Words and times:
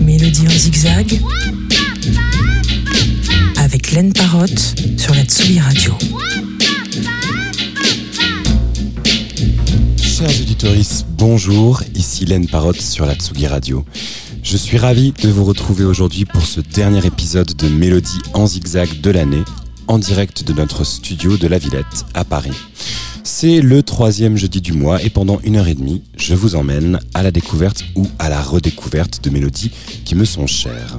Mélodie 0.00 0.46
en 0.46 0.50
zigzag 0.50 1.20
avec 3.56 3.92
Laine 3.92 4.12
Parotte 4.12 4.74
sur 4.96 5.14
la 5.14 5.24
Tsugi 5.24 5.60
Radio. 5.60 5.92
Chers 9.96 10.40
auditeurs, 10.40 10.74
bonjour, 11.18 11.82
ici 11.94 12.24
Laine 12.24 12.46
Parotte 12.46 12.80
sur 12.80 13.06
la 13.06 13.14
Tsugi 13.14 13.46
Radio. 13.46 13.84
Je 14.42 14.56
suis 14.56 14.78
ravi 14.78 15.12
de 15.22 15.28
vous 15.28 15.44
retrouver 15.44 15.84
aujourd'hui 15.84 16.24
pour 16.24 16.44
ce 16.44 16.60
dernier 16.60 17.04
épisode 17.06 17.54
de 17.54 17.68
Mélodie 17.68 18.20
en 18.34 18.46
zigzag 18.46 19.00
de 19.00 19.10
l'année, 19.10 19.44
en 19.86 19.98
direct 19.98 20.44
de 20.44 20.52
notre 20.52 20.84
studio 20.84 21.36
de 21.36 21.46
la 21.46 21.58
Villette 21.58 22.04
à 22.14 22.24
Paris. 22.24 22.52
C'est 23.24 23.60
le 23.60 23.82
troisième 23.84 24.36
jeudi 24.36 24.60
du 24.60 24.72
mois 24.72 25.00
et 25.02 25.08
pendant 25.08 25.38
une 25.44 25.56
heure 25.56 25.68
et 25.68 25.74
demie, 25.74 26.02
je 26.16 26.34
vous 26.34 26.56
emmène 26.56 26.98
à 27.14 27.22
la 27.22 27.30
découverte 27.30 27.84
ou 27.94 28.06
à 28.18 28.28
la 28.28 28.42
redécouverte 28.42 29.22
de 29.22 29.30
mélodies 29.30 29.70
qui 30.04 30.16
me 30.16 30.24
sont 30.24 30.48
chères. 30.48 30.98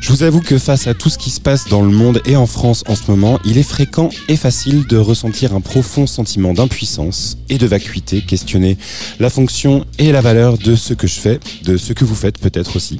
Je 0.00 0.12
vous 0.12 0.22
avoue 0.22 0.40
que 0.40 0.58
face 0.58 0.86
à 0.86 0.94
tout 0.94 1.08
ce 1.08 1.18
qui 1.18 1.30
se 1.30 1.40
passe 1.40 1.66
dans 1.68 1.82
le 1.82 1.90
monde 1.90 2.20
et 2.24 2.36
en 2.36 2.46
France 2.46 2.84
en 2.86 2.94
ce 2.94 3.10
moment, 3.10 3.40
il 3.44 3.58
est 3.58 3.64
fréquent 3.64 4.10
et 4.28 4.36
facile 4.36 4.86
de 4.86 4.96
ressentir 4.96 5.54
un 5.54 5.60
profond 5.60 6.06
sentiment 6.06 6.52
d'impuissance 6.52 7.36
et 7.48 7.58
de 7.58 7.66
vacuité, 7.66 8.20
questionner 8.22 8.78
la 9.18 9.30
fonction 9.30 9.84
et 9.98 10.12
la 10.12 10.20
valeur 10.20 10.56
de 10.58 10.76
ce 10.76 10.94
que 10.94 11.06
je 11.06 11.18
fais, 11.18 11.40
de 11.64 11.76
ce 11.76 11.92
que 11.92 12.04
vous 12.04 12.14
faites 12.14 12.38
peut-être 12.38 12.76
aussi. 12.76 12.98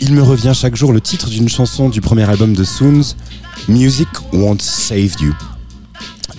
Il 0.00 0.12
me 0.12 0.22
revient 0.22 0.52
chaque 0.54 0.76
jour 0.76 0.92
le 0.92 1.00
titre 1.00 1.30
d'une 1.30 1.48
chanson 1.48 1.88
du 1.88 2.00
premier 2.00 2.28
album 2.28 2.54
de 2.54 2.64
Soons, 2.64 3.14
Music 3.68 4.08
Won't 4.32 4.60
Save 4.60 5.14
You. 5.20 5.32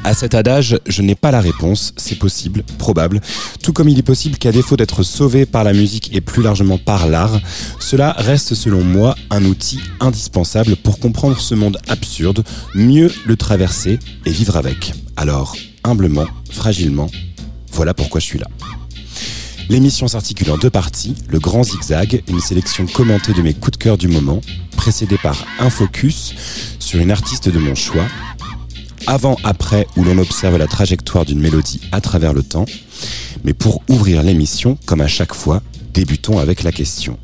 À 0.05 0.13
cet 0.13 0.35
adage, 0.35 0.79
je 0.85 1.01
n'ai 1.01 1.15
pas 1.15 1.31
la 1.31 1.39
réponse, 1.39 1.93
c'est 1.95 2.19
possible, 2.19 2.63
probable, 2.77 3.21
tout 3.61 3.71
comme 3.71 3.87
il 3.87 3.97
est 3.97 4.03
possible 4.03 4.37
qu'à 4.37 4.51
défaut 4.51 4.75
d'être 4.75 5.01
sauvé 5.01 5.45
par 5.45 5.63
la 5.63 5.71
musique 5.71 6.13
et 6.13 6.19
plus 6.19 6.43
largement 6.43 6.77
par 6.77 7.07
l'art, 7.07 7.39
cela 7.79 8.11
reste 8.17 8.53
selon 8.53 8.83
moi 8.83 9.15
un 9.29 9.45
outil 9.45 9.79
indispensable 10.01 10.75
pour 10.75 10.99
comprendre 10.99 11.39
ce 11.39 11.55
monde 11.55 11.77
absurde, 11.87 12.43
mieux 12.75 13.09
le 13.25 13.37
traverser 13.37 13.97
et 14.25 14.31
vivre 14.31 14.57
avec. 14.57 14.93
Alors, 15.15 15.55
humblement, 15.85 16.27
fragilement, 16.51 17.09
voilà 17.71 17.93
pourquoi 17.93 18.19
je 18.19 18.25
suis 18.25 18.39
là. 18.39 18.47
L'émission 19.69 20.09
s'articule 20.09 20.51
en 20.51 20.57
deux 20.57 20.69
parties, 20.69 21.15
le 21.29 21.39
grand 21.39 21.63
zigzag, 21.63 22.21
une 22.27 22.41
sélection 22.41 22.85
commentée 22.85 23.31
de 23.31 23.41
mes 23.41 23.53
coups 23.53 23.77
de 23.77 23.83
cœur 23.83 23.97
du 23.97 24.09
moment, 24.09 24.41
précédée 24.75 25.17
par 25.23 25.45
un 25.59 25.69
focus 25.69 26.33
sur 26.79 26.99
une 26.99 27.11
artiste 27.11 27.47
de 27.47 27.57
mon 27.57 27.73
choix, 27.73 28.05
avant-après 29.07 29.87
où 29.97 30.03
l'on 30.03 30.17
observe 30.17 30.57
la 30.57 30.67
trajectoire 30.67 31.25
d'une 31.25 31.39
mélodie 31.39 31.81
à 31.91 32.01
travers 32.01 32.33
le 32.33 32.43
temps. 32.43 32.65
Mais 33.43 33.53
pour 33.53 33.83
ouvrir 33.89 34.23
l'émission, 34.23 34.77
comme 34.85 35.01
à 35.01 35.07
chaque 35.07 35.33
fois, 35.33 35.61
débutons 35.93 36.39
avec 36.39 36.63
la 36.63 36.71
question. 36.71 37.17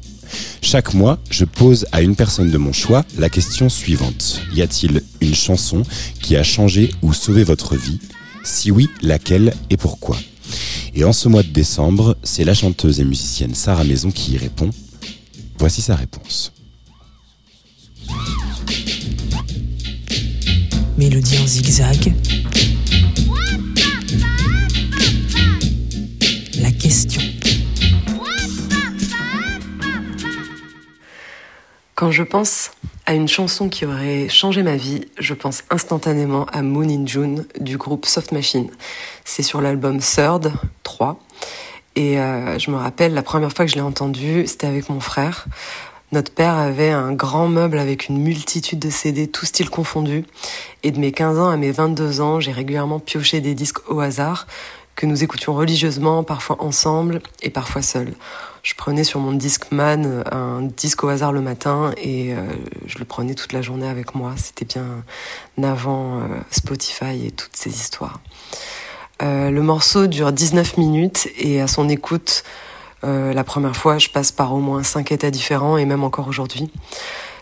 Chaque 0.62 0.94
mois, 0.94 1.20
je 1.32 1.46
pose 1.46 1.86
à 1.92 2.02
une 2.02 2.16
personne 2.16 2.52
de 2.52 2.58
mon 2.58 2.74
choix 2.74 3.06
la 3.18 3.30
question 3.30 3.70
suivante. 3.70 4.42
Y 4.54 4.62
a-t-il 4.62 5.02
une 5.22 5.36
chanson 5.36 5.84
qui 6.22 6.36
a 6.36 6.44
changé 6.44 6.92
ou 7.02 7.14
sauvé 7.14 7.44
votre 7.44 7.76
vie? 7.76 8.00
Si 8.44 8.72
oui, 8.72 8.90
laquelle 9.02 9.54
et 9.70 9.78
pourquoi? 9.78 10.18
Et 10.96 11.04
en 11.04 11.14
ce 11.14 11.30
mois 11.30 11.44
de 11.44 11.50
décembre, 11.50 12.18
c'est 12.24 12.44
la 12.44 12.54
chanteuse 12.54 13.00
et 13.00 13.06
musicienne 13.06 13.56
Sarah 13.56 13.84
Maison 13.84 14.12
qui 14.12 14.34
y 14.34 14.38
répond. 14.38 14.70
Voici 15.58 15.82
sa 15.82 15.96
réponse. 15.96 16.52
Mélodie 21.00 21.40
en 21.42 21.48
zigzag. 21.48 22.14
La 26.62 26.72
question. 26.72 27.22
Quand 31.96 32.12
je 32.12 32.22
pense 32.22 32.72
à 33.06 33.14
une 33.14 33.30
chanson 33.30 33.70
qui 33.70 33.86
aurait 33.86 34.28
changé 34.28 34.62
ma 34.62 34.76
vie, 34.76 35.06
je 35.18 35.34
pense 35.34 35.64
instantanément 35.70 36.44
à 36.48 36.62
Moon 36.64 36.90
in 36.90 37.06
June 37.06 37.46
du 37.62 37.78
groupe 37.78 38.06
Soft 38.06 38.34
Machine. 38.34 38.70
C'est 39.24 39.44
sur 39.44 39.62
l'album 39.62 40.00
Third 40.00 40.52
3. 40.84 41.18
Et 41.96 42.20
euh, 42.20 42.60
je 42.60 42.72
me 42.72 42.76
rappelle, 42.76 43.14
la 43.14 43.24
première 43.24 43.54
fois 43.54 43.64
que 43.64 43.72
je 43.72 43.76
l'ai 43.76 43.82
entendu, 43.82 44.46
c'était 44.48 44.68
avec 44.68 44.90
mon 44.90 45.00
frère. 45.00 45.48
Notre 46.12 46.34
père 46.34 46.56
avait 46.56 46.90
un 46.90 47.14
grand 47.14 47.48
meuble 47.48 47.78
avec 47.78 48.10
une 48.10 48.18
multitude 48.18 48.80
de 48.80 48.90
CD, 48.90 49.28
tout 49.28 49.46
style 49.46 49.70
confondu. 49.70 50.26
Et 50.82 50.92
de 50.92 51.00
mes 51.00 51.12
15 51.12 51.40
ans 51.40 51.50
à 51.50 51.58
mes 51.58 51.72
22 51.72 52.22
ans, 52.22 52.40
j'ai 52.40 52.52
régulièrement 52.52 53.00
pioché 53.00 53.42
des 53.42 53.54
disques 53.54 53.88
au 53.90 54.00
hasard 54.00 54.48
que 54.96 55.06
nous 55.06 55.24
écoutions 55.24 55.54
religieusement, 55.54 56.26
parfois 56.26 56.62
ensemble 56.62 57.22
et 57.42 57.50
parfois 57.50 57.82
seuls. 57.82 58.14
Je 58.64 58.74
prenais 58.76 59.06
sur 59.06 59.22
mon 59.22 59.32
Discman 59.32 60.24
un 60.30 60.62
disque 60.64 61.06
au 61.06 61.08
hasard 61.08 61.32
le 61.32 61.40
matin 61.40 61.94
et 61.96 62.34
euh, 62.34 62.42
je 62.86 63.00
le 63.00 63.06
prenais 63.06 63.34
toute 63.34 63.54
la 63.54 63.62
journée 63.62 63.88
avec 63.88 64.14
moi. 64.14 64.34
C'était 64.36 64.66
bien 64.66 64.86
avant 65.64 66.20
euh, 66.20 66.24
Spotify 66.52 67.28
et 67.28 67.32
toutes 67.32 67.56
ces 67.56 67.70
histoires. 67.70 68.20
Euh, 69.22 69.52
le 69.52 69.62
morceau 69.62 70.08
dure 70.08 70.34
19 70.34 70.78
minutes 70.78 71.30
et 71.38 71.62
à 71.62 71.68
son 71.68 71.88
écoute, 71.88 72.44
euh, 73.04 73.34
la 73.34 73.44
première 73.44 73.76
fois, 73.76 73.98
je 73.98 74.10
passe 74.10 74.32
par 74.32 74.54
au 74.54 74.60
moins 74.60 74.84
cinq 74.84 75.12
états 75.12 75.32
différents 75.32 75.78
et 75.78 75.86
même 75.86 76.04
encore 76.04 76.28
aujourd'hui. 76.28 76.70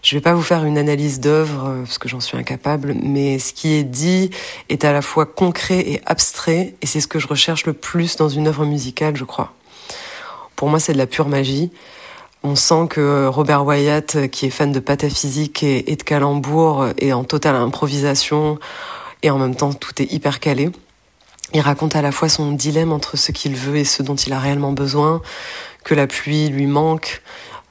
Je 0.04 0.16
vais 0.16 0.22
pas 0.22 0.34
vous 0.34 0.44
faire 0.44 0.64
une 0.64 0.78
analyse 0.78 1.20
d'œuvre 1.20 1.68
euh, 1.68 1.84
parce 1.84 1.98
que 1.98 2.08
j'en 2.08 2.20
suis 2.20 2.38
incapable, 2.38 2.96
mais 3.02 3.40
ce 3.40 3.54
qui 3.54 3.74
est 3.74 3.84
dit 3.84 4.30
est 4.70 4.86
à 4.86 4.94
la 4.94 5.02
fois 5.02 5.26
concret 5.26 5.80
et 5.80 6.02
abstrait 6.06 6.76
et 6.82 6.86
c'est 6.86 7.02
ce 7.02 7.08
que 7.08 7.20
je 7.20 7.28
recherche 7.28 7.66
le 7.66 7.74
plus 7.74 8.16
dans 8.18 8.30
une 8.30 8.48
œuvre 8.48 8.66
musicale, 8.66 9.16
je 9.16 9.24
crois. 9.24 9.54
Pour 10.56 10.70
moi, 10.70 10.80
c'est 10.80 10.94
de 10.94 10.98
la 10.98 11.08
pure 11.08 11.28
magie. 11.28 11.72
On 12.44 12.56
sent 12.56 12.88
que 12.90 13.28
Robert 13.28 13.66
Wyatt, 13.66 14.30
qui 14.30 14.46
est 14.46 14.50
fan 14.50 14.72
de 14.72 14.80
pataphysique 14.80 15.64
et 15.64 15.96
de 15.96 16.04
calembour, 16.04 16.88
est 17.00 17.12
en 17.12 17.24
totale 17.24 17.56
improvisation 17.56 18.60
et 19.24 19.30
en 19.30 19.40
même 19.40 19.56
temps 19.56 19.74
tout 19.74 20.02
est 20.02 20.12
hyper 20.12 20.40
calé. 20.40 20.70
Il 21.54 21.62
raconte 21.62 21.96
à 21.96 22.02
la 22.02 22.12
fois 22.12 22.30
son 22.30 22.52
dilemme 22.52 22.92
entre 22.92 23.18
ce 23.18 23.32
qu'il 23.32 23.56
veut 23.56 23.78
et 23.78 23.86
ce 23.86 24.04
dont 24.04 24.16
il 24.16 24.34
a 24.34 24.40
réellement 24.40 24.74
besoin, 24.74 25.22
que 25.84 25.96
la 25.96 26.08
pluie 26.08 26.50
lui 26.50 26.68
manque. 26.68 27.22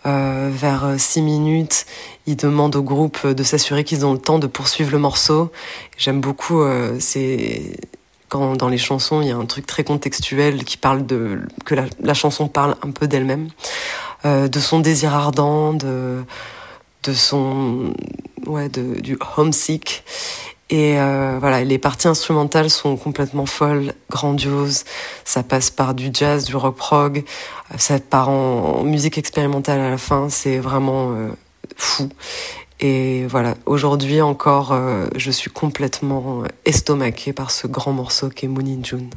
Euh, 0.07 0.51
vers 0.53 0.95
six 0.99 1.21
minutes, 1.21 1.85
il 2.27 2.37
demande 2.37 2.77
au 2.77 2.83
groupe 2.83 3.27
de 3.27 3.43
s'assurer 3.43 3.83
qu'ils 3.83 4.07
ont 4.07 4.13
le 4.13 4.21
temps 4.21 4.39
de 4.39 4.47
poursuivre 4.47 4.93
le 4.93 4.99
morceau. 4.99 5.51
J'aime 5.99 6.21
beaucoup, 6.21 6.61
euh, 6.61 6.97
c'est 7.01 7.77
quand 8.29 8.57
dans 8.57 8.69
les 8.69 8.79
chansons 8.79 9.21
il 9.21 9.29
y 9.29 9.31
a 9.31 9.37
un 9.37 9.47
truc 9.47 9.67
très 9.67 9.85
contextuel 9.85 10.65
qui 10.65 10.77
parle 10.77 11.07
de 11.07 11.41
que 11.65 11.75
la, 11.75 12.15
chanson 12.15 12.49
parle 12.49 12.77
un 12.83 12.91
peu 12.91 13.09
d'elle-même, 13.09 13.49
euh, 14.25 14.49
de 14.49 14.61
son 14.61 14.81
désir 14.81 15.15
ardent, 15.15 15.73
de 15.73 16.25
de 17.05 17.13
son 17.13 17.95
ouais 18.47 18.69
de, 18.69 19.01
du 19.01 19.19
homesick 19.37 20.05
et 20.69 20.99
euh, 20.99 21.37
voilà, 21.39 21.63
les 21.63 21.79
parties 21.79 22.09
instrumentales 22.09 22.71
sont 22.71 22.97
complètement 22.97 23.47
folles, 23.47 23.93
grandioses. 24.11 24.85
Ça 25.25 25.43
passe 25.43 25.71
par 25.71 25.95
du 25.95 26.11
jazz, 26.13 26.45
du 26.45 26.57
rock 26.57 26.77
prog, 26.77 27.25
ça 27.79 28.01
part 28.01 28.29
en, 28.29 28.83
musique 28.83 29.17
expérimentale 29.17 29.81
à 29.81 29.91
la 29.91 29.99
fin. 29.99 30.29
C'est 30.29 30.59
vraiment 30.59 31.13
euh, 31.13 31.29
fou. 31.77 32.09
Et 32.81 33.27
voilà, 33.27 33.55
aujourd'hui 33.65 34.21
encore, 34.21 34.73
euh, 34.73 35.07
je 35.15 35.31
suis 35.31 35.51
complètement 35.51 36.43
estomaquée 36.65 37.33
par 37.33 37.51
ce 37.53 37.67
grand 37.67 37.93
morceau 37.93 38.29
qu'est 38.29 38.49
Moon 38.49 38.67
in 38.67 38.83
June. 38.83 39.09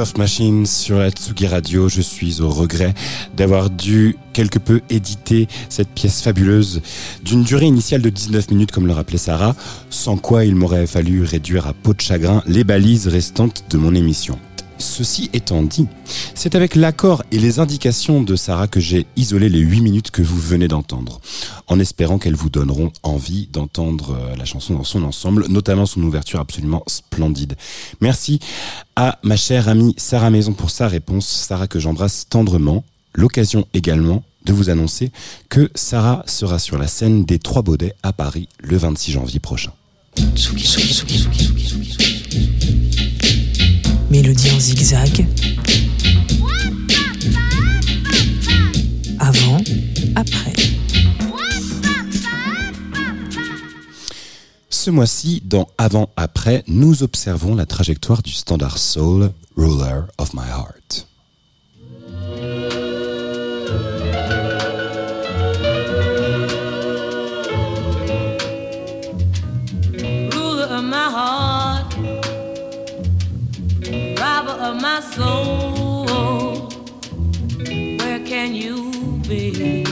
Soft 0.00 0.16
Machine 0.16 0.64
sur 0.64 0.96
la 0.96 1.10
Tsugi 1.10 1.46
Radio. 1.46 1.90
Je 1.90 2.00
suis 2.00 2.40
au 2.40 2.48
regret 2.48 2.94
d'avoir 3.36 3.68
dû 3.68 4.16
quelque 4.32 4.58
peu 4.58 4.80
éditer 4.88 5.46
cette 5.68 5.90
pièce 5.90 6.22
fabuleuse 6.22 6.80
d'une 7.22 7.42
durée 7.42 7.66
initiale 7.66 8.00
de 8.00 8.08
19 8.08 8.50
minutes 8.50 8.72
comme 8.72 8.86
le 8.86 8.94
rappelait 8.94 9.18
Sarah, 9.18 9.54
sans 9.90 10.16
quoi 10.16 10.46
il 10.46 10.54
m'aurait 10.54 10.86
fallu 10.86 11.22
réduire 11.22 11.66
à 11.66 11.74
peau 11.74 11.92
de 11.92 12.00
chagrin 12.00 12.42
les 12.46 12.64
balises 12.64 13.08
restantes 13.08 13.64
de 13.68 13.76
mon 13.76 13.94
émission. 13.94 14.38
Ceci 14.78 15.28
étant 15.34 15.62
dit, 15.62 15.86
c'est 16.34 16.54
avec 16.54 16.76
l'accord 16.76 17.22
et 17.30 17.38
les 17.38 17.58
indications 17.58 18.22
de 18.22 18.34
Sarah 18.36 18.68
que 18.68 18.80
j'ai 18.80 19.06
isolé 19.16 19.50
les 19.50 19.58
8 19.58 19.82
minutes 19.82 20.10
que 20.10 20.22
vous 20.22 20.40
venez 20.40 20.68
d'entendre, 20.68 21.20
en 21.70 21.78
espérant 21.78 22.18
qu'elles 22.18 22.34
vous 22.34 22.50
donneront 22.50 22.92
envie 23.04 23.46
d'entendre 23.46 24.16
euh, 24.20 24.36
la 24.36 24.44
chanson 24.44 24.74
dans 24.74 24.84
son 24.84 25.04
ensemble, 25.04 25.46
notamment 25.48 25.86
son 25.86 26.02
ouverture 26.02 26.40
absolument 26.40 26.82
splendide. 26.88 27.56
Merci 28.00 28.40
à 28.96 29.18
ma 29.22 29.36
chère 29.36 29.68
amie 29.68 29.94
Sarah 29.96 30.30
Maison 30.30 30.52
pour 30.52 30.70
sa 30.70 30.88
réponse, 30.88 31.26
Sarah 31.26 31.68
que 31.68 31.78
j'embrasse 31.78 32.26
tendrement. 32.28 32.84
L'occasion 33.14 33.66
également 33.72 34.24
de 34.44 34.52
vous 34.52 34.68
annoncer 34.68 35.12
que 35.48 35.70
Sarah 35.76 36.24
sera 36.26 36.58
sur 36.58 36.76
la 36.76 36.88
scène 36.88 37.24
des 37.24 37.38
Trois 37.38 37.62
Baudets 37.62 37.94
à 38.02 38.12
Paris 38.12 38.48
le 38.58 38.76
26 38.76 39.12
janvier 39.12 39.38
prochain. 39.38 39.72
Mélodie 44.10 44.50
en 44.50 44.58
zigzag. 44.58 45.26
Avant, 49.20 49.58
après. 50.16 50.49
Ce 54.82 54.90
mois-ci, 54.90 55.42
dans 55.44 55.68
Avant-Après, 55.76 56.64
nous 56.66 57.02
observons 57.02 57.54
la 57.54 57.66
trajectoire 57.66 58.22
du 58.22 58.32
standard 58.32 58.78
soul 58.78 59.30
Ruler 59.54 60.04
of 60.16 60.32
My 60.32 60.40
Heart. 60.40 61.06
ruler 70.32 70.64
of 70.70 70.82
my 70.82 71.10
heart. 71.12 71.94
Where 77.98 78.20
can 78.24 78.54
you 78.54 78.90
be? 79.28 79.84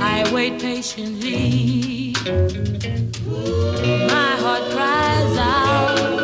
I 0.00 0.28
wait 0.32 0.60
patiently. 0.60 2.12
My 3.42 4.36
heart 4.42 4.64
cries 4.70 5.36
out, 5.38 6.19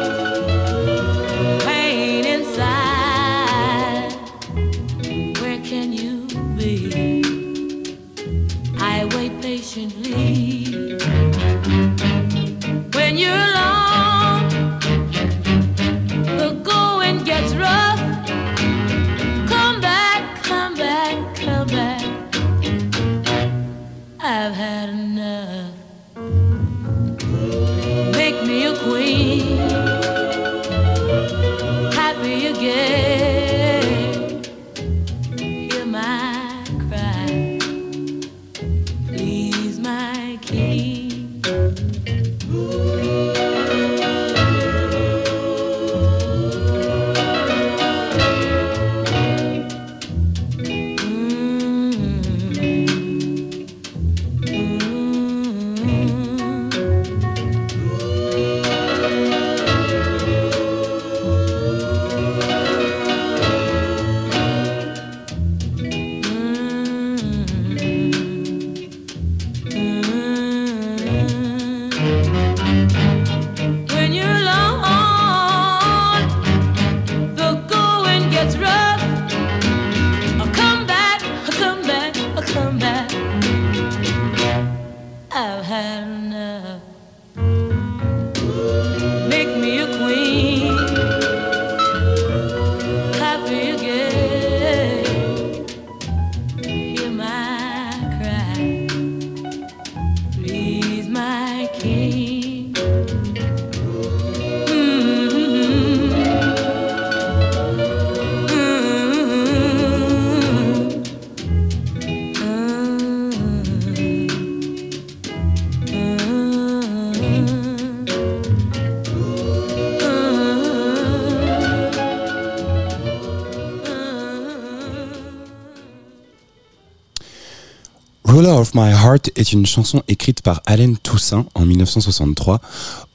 of 128.66 128.74
My 128.74 128.90
Heart 128.90 129.30
est 129.36 129.52
une 129.52 129.66
chanson 129.66 130.02
écrite 130.08 130.42
par 130.42 130.62
Allen 130.66 130.96
Toussaint 130.96 131.46
en 131.54 131.64
1963, 131.64 132.60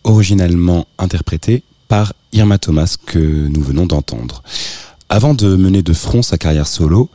originalement 0.04 0.88
interprétée 0.98 1.64
par 1.88 2.14
Irma 2.32 2.58
Thomas 2.58 2.96
que 3.06 3.20
nous 3.20 3.62
venons 3.62 3.86
d'entendre. 3.86 4.44
Avant 5.14 5.34
de 5.34 5.58
mener 5.58 5.84
de 5.84 5.92
front 5.92 6.22
sa 6.22 6.38
carrière 6.38 6.68
solo, 6.68 7.10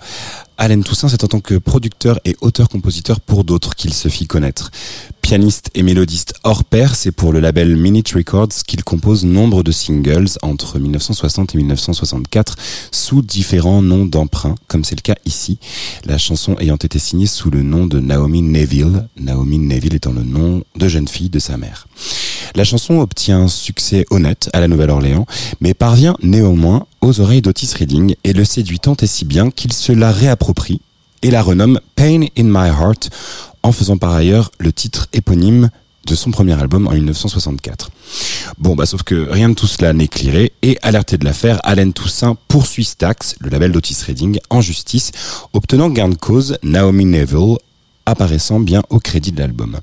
Allen 0.58 0.84
Toussaint, 0.84 1.08
c'est 1.08 1.24
en 1.24 1.28
tant 1.28 1.40
que 1.40 1.54
producteur 1.54 2.20
et 2.26 2.36
auteur-compositeur 2.42 3.22
pour 3.22 3.42
d'autres 3.42 3.74
qu'il 3.74 3.94
se 3.94 4.08
fit 4.08 4.26
connaître. 4.26 4.70
Pianiste 5.22 5.70
et 5.74 5.82
mélodiste 5.82 6.34
hors 6.44 6.62
pair, 6.62 6.94
c'est 6.94 7.10
pour 7.10 7.32
le 7.32 7.40
label 7.40 7.74
Minute 7.74 8.12
Records 8.12 8.52
qu'il 8.66 8.84
compose 8.84 9.24
nombre 9.24 9.62
de 9.62 9.72
singles 9.72 10.28
entre 10.42 10.78
1960 10.78 11.54
et 11.54 11.56
1964 11.56 12.56
sous 12.92 13.22
différents 13.22 13.80
noms 13.80 14.04
d'emprunt, 14.04 14.56
comme 14.68 14.84
c'est 14.84 14.96
le 14.96 15.00
cas 15.00 15.16
ici, 15.24 15.58
la 16.04 16.18
chanson 16.18 16.54
ayant 16.58 16.76
été 16.76 16.98
signée 16.98 17.24
sous 17.24 17.48
le 17.48 17.62
nom 17.62 17.86
de 17.86 17.98
Naomi 17.98 18.42
Neville, 18.42 19.08
Naomi 19.18 19.58
Neville 19.58 19.94
étant 19.94 20.12
le 20.12 20.22
nom 20.22 20.62
de 20.76 20.86
jeune 20.86 21.08
fille 21.08 21.30
de 21.30 21.38
sa 21.38 21.56
mère. 21.56 21.88
La 22.54 22.64
chanson 22.64 23.00
obtient 23.00 23.40
un 23.40 23.48
succès 23.48 24.06
honnête 24.10 24.48
à 24.52 24.60
la 24.60 24.68
Nouvelle-Orléans, 24.68 25.26
mais 25.60 25.74
parvient 25.74 26.16
néanmoins 26.22 26.86
aux 27.00 27.20
oreilles 27.20 27.42
d'Otis 27.42 27.74
Redding 27.78 28.14
et 28.24 28.32
le 28.32 28.44
séduit 28.44 28.80
tant 28.80 28.96
et 29.00 29.06
si 29.06 29.24
bien 29.24 29.50
qu'il 29.50 29.72
se 29.72 29.92
la 29.92 30.12
réapproprie 30.12 30.80
et 31.22 31.30
la 31.30 31.42
renomme 31.42 31.80
Pain 31.94 32.26
in 32.36 32.44
My 32.44 32.68
Heart 32.68 33.10
en 33.62 33.72
faisant 33.72 33.96
par 33.96 34.12
ailleurs 34.12 34.50
le 34.58 34.72
titre 34.72 35.08
éponyme 35.12 35.70
de 36.06 36.14
son 36.14 36.30
premier 36.30 36.58
album 36.58 36.86
en 36.86 36.92
1964. 36.92 37.90
Bon, 38.58 38.76
bah 38.76 38.86
sauf 38.86 39.02
que 39.02 39.28
rien 39.28 39.48
de 39.48 39.54
tout 39.54 39.66
cela 39.66 39.92
n'est 39.92 40.08
clairé 40.08 40.52
et 40.62 40.78
alerté 40.82 41.18
de 41.18 41.24
l'affaire, 41.24 41.58
Allen 41.64 41.92
Toussaint 41.92 42.36
poursuit 42.48 42.84
Stax, 42.84 43.34
le 43.40 43.50
label 43.50 43.72
d'Otis 43.72 43.96
Redding, 44.06 44.38
en 44.48 44.60
justice, 44.60 45.10
obtenant 45.52 45.90
gain 45.90 46.08
de 46.08 46.14
cause 46.14 46.58
Naomi 46.62 47.04
Neville, 47.06 47.56
apparaissant 48.06 48.60
bien 48.60 48.82
au 48.88 49.00
crédit 49.00 49.32
de 49.32 49.40
l'album. 49.40 49.80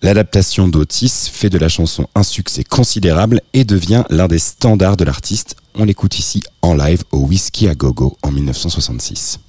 L'adaptation 0.00 0.68
d'Otis 0.68 1.28
fait 1.32 1.50
de 1.50 1.58
la 1.58 1.68
chanson 1.68 2.06
un 2.14 2.22
succès 2.22 2.62
considérable 2.62 3.40
et 3.52 3.64
devient 3.64 4.04
l'un 4.10 4.28
des 4.28 4.38
standards 4.38 4.96
de 4.96 5.04
l'artiste. 5.04 5.56
On 5.74 5.84
l'écoute 5.84 6.18
ici 6.18 6.42
en 6.62 6.74
live 6.74 7.02
au 7.10 7.18
Whiskey 7.18 7.68
à 7.68 7.74
Gogo 7.74 8.16
en 8.22 8.30
1966. 8.30 9.40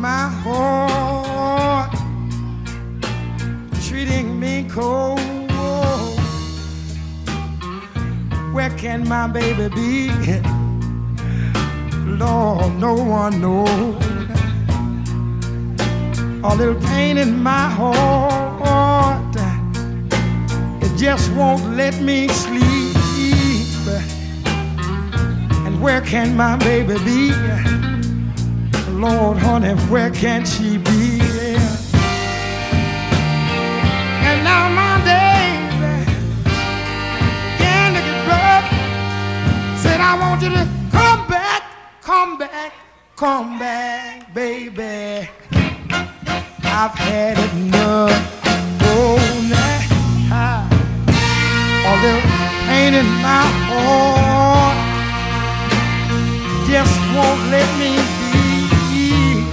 My 0.00 0.30
heart, 0.42 1.92
treating 3.82 4.40
me 4.40 4.66
cold. 4.66 5.19
Where 8.52 8.70
can 8.70 9.08
my 9.08 9.28
baby 9.28 9.68
be? 9.68 10.10
Lord, 12.18 12.74
no 12.76 12.94
one 12.94 13.40
knows. 13.40 14.04
A 16.42 16.56
little 16.56 16.80
pain 16.88 17.16
in 17.16 17.40
my 17.42 17.68
heart. 17.68 19.36
It 20.82 20.96
just 20.96 21.30
won't 21.32 21.76
let 21.76 22.00
me 22.00 22.26
sleep. 22.28 22.96
And 25.66 25.80
where 25.80 26.00
can 26.00 26.36
my 26.36 26.56
baby 26.56 26.98
be? 27.04 27.32
Lord, 28.90 29.38
honey, 29.38 29.74
where 29.88 30.10
can 30.10 30.44
she 30.44 30.76
be? 30.76 31.20
And 34.28 34.44
now 34.44 34.79
I 40.10 40.18
want 40.18 40.42
you 40.42 40.48
to 40.48 40.68
come 40.90 41.28
back, 41.28 41.62
come 42.02 42.36
back, 42.36 42.72
come 43.14 43.60
back, 43.60 44.34
baby. 44.34 45.28
I've 46.64 46.96
had 46.98 47.38
enough. 47.54 48.10
Oh, 48.82 49.18
now 50.28 50.66
a 51.86 51.94
little 52.02 52.26
pain 52.66 52.94
in 52.94 53.06
my 53.22 53.46
heart 53.70 54.78
just 56.66 56.96
won't 57.14 57.42
let 57.54 57.70
me 57.78 57.94
be. 58.18 59.46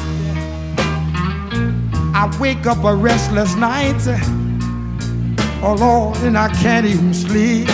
I 2.16 2.36
wake 2.42 2.66
up 2.66 2.84
a 2.84 2.96
restless 2.96 3.56
night. 3.58 4.02
Oh 5.62 5.76
Lord, 5.80 6.18
and 6.24 6.36
I 6.36 6.50
can't 6.64 6.88
even 6.88 7.14
sleep. 7.14 7.70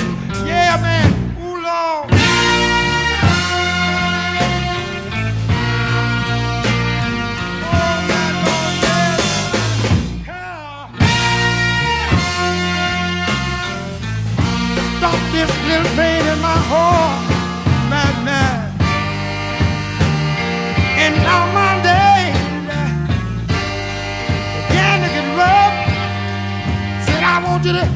Want 27.65 27.77
you 27.77 27.93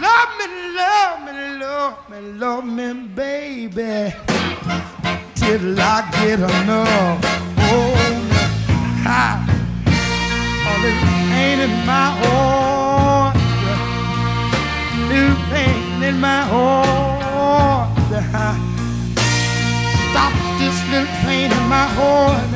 love 0.00 0.30
me, 0.38 0.46
love 0.76 1.24
me, 1.24 1.32
love 1.58 2.10
me, 2.10 2.18
love 2.38 2.64
me, 2.64 3.08
baby, 3.14 4.14
till 5.34 5.80
I 5.80 6.08
get 6.12 6.40
enough. 6.40 7.20
Oh, 7.58 7.94
ha, 9.04 9.26
a 10.66 10.72
little 10.82 11.00
pain 11.30 11.58
in 11.60 11.74
my 11.86 12.06
heart, 12.20 13.36
little 15.08 15.36
pain 15.50 16.02
in 16.02 16.20
my 16.20 16.42
heart. 16.42 17.00
Stop 20.10 20.32
this 20.58 20.78
little 20.90 21.06
pain 21.24 21.50
in 21.50 21.68
my 21.68 21.86
heart. 21.96 22.50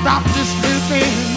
Stop 0.00 0.24
this 0.34 0.50
little 0.62 0.88
pain 0.88 1.31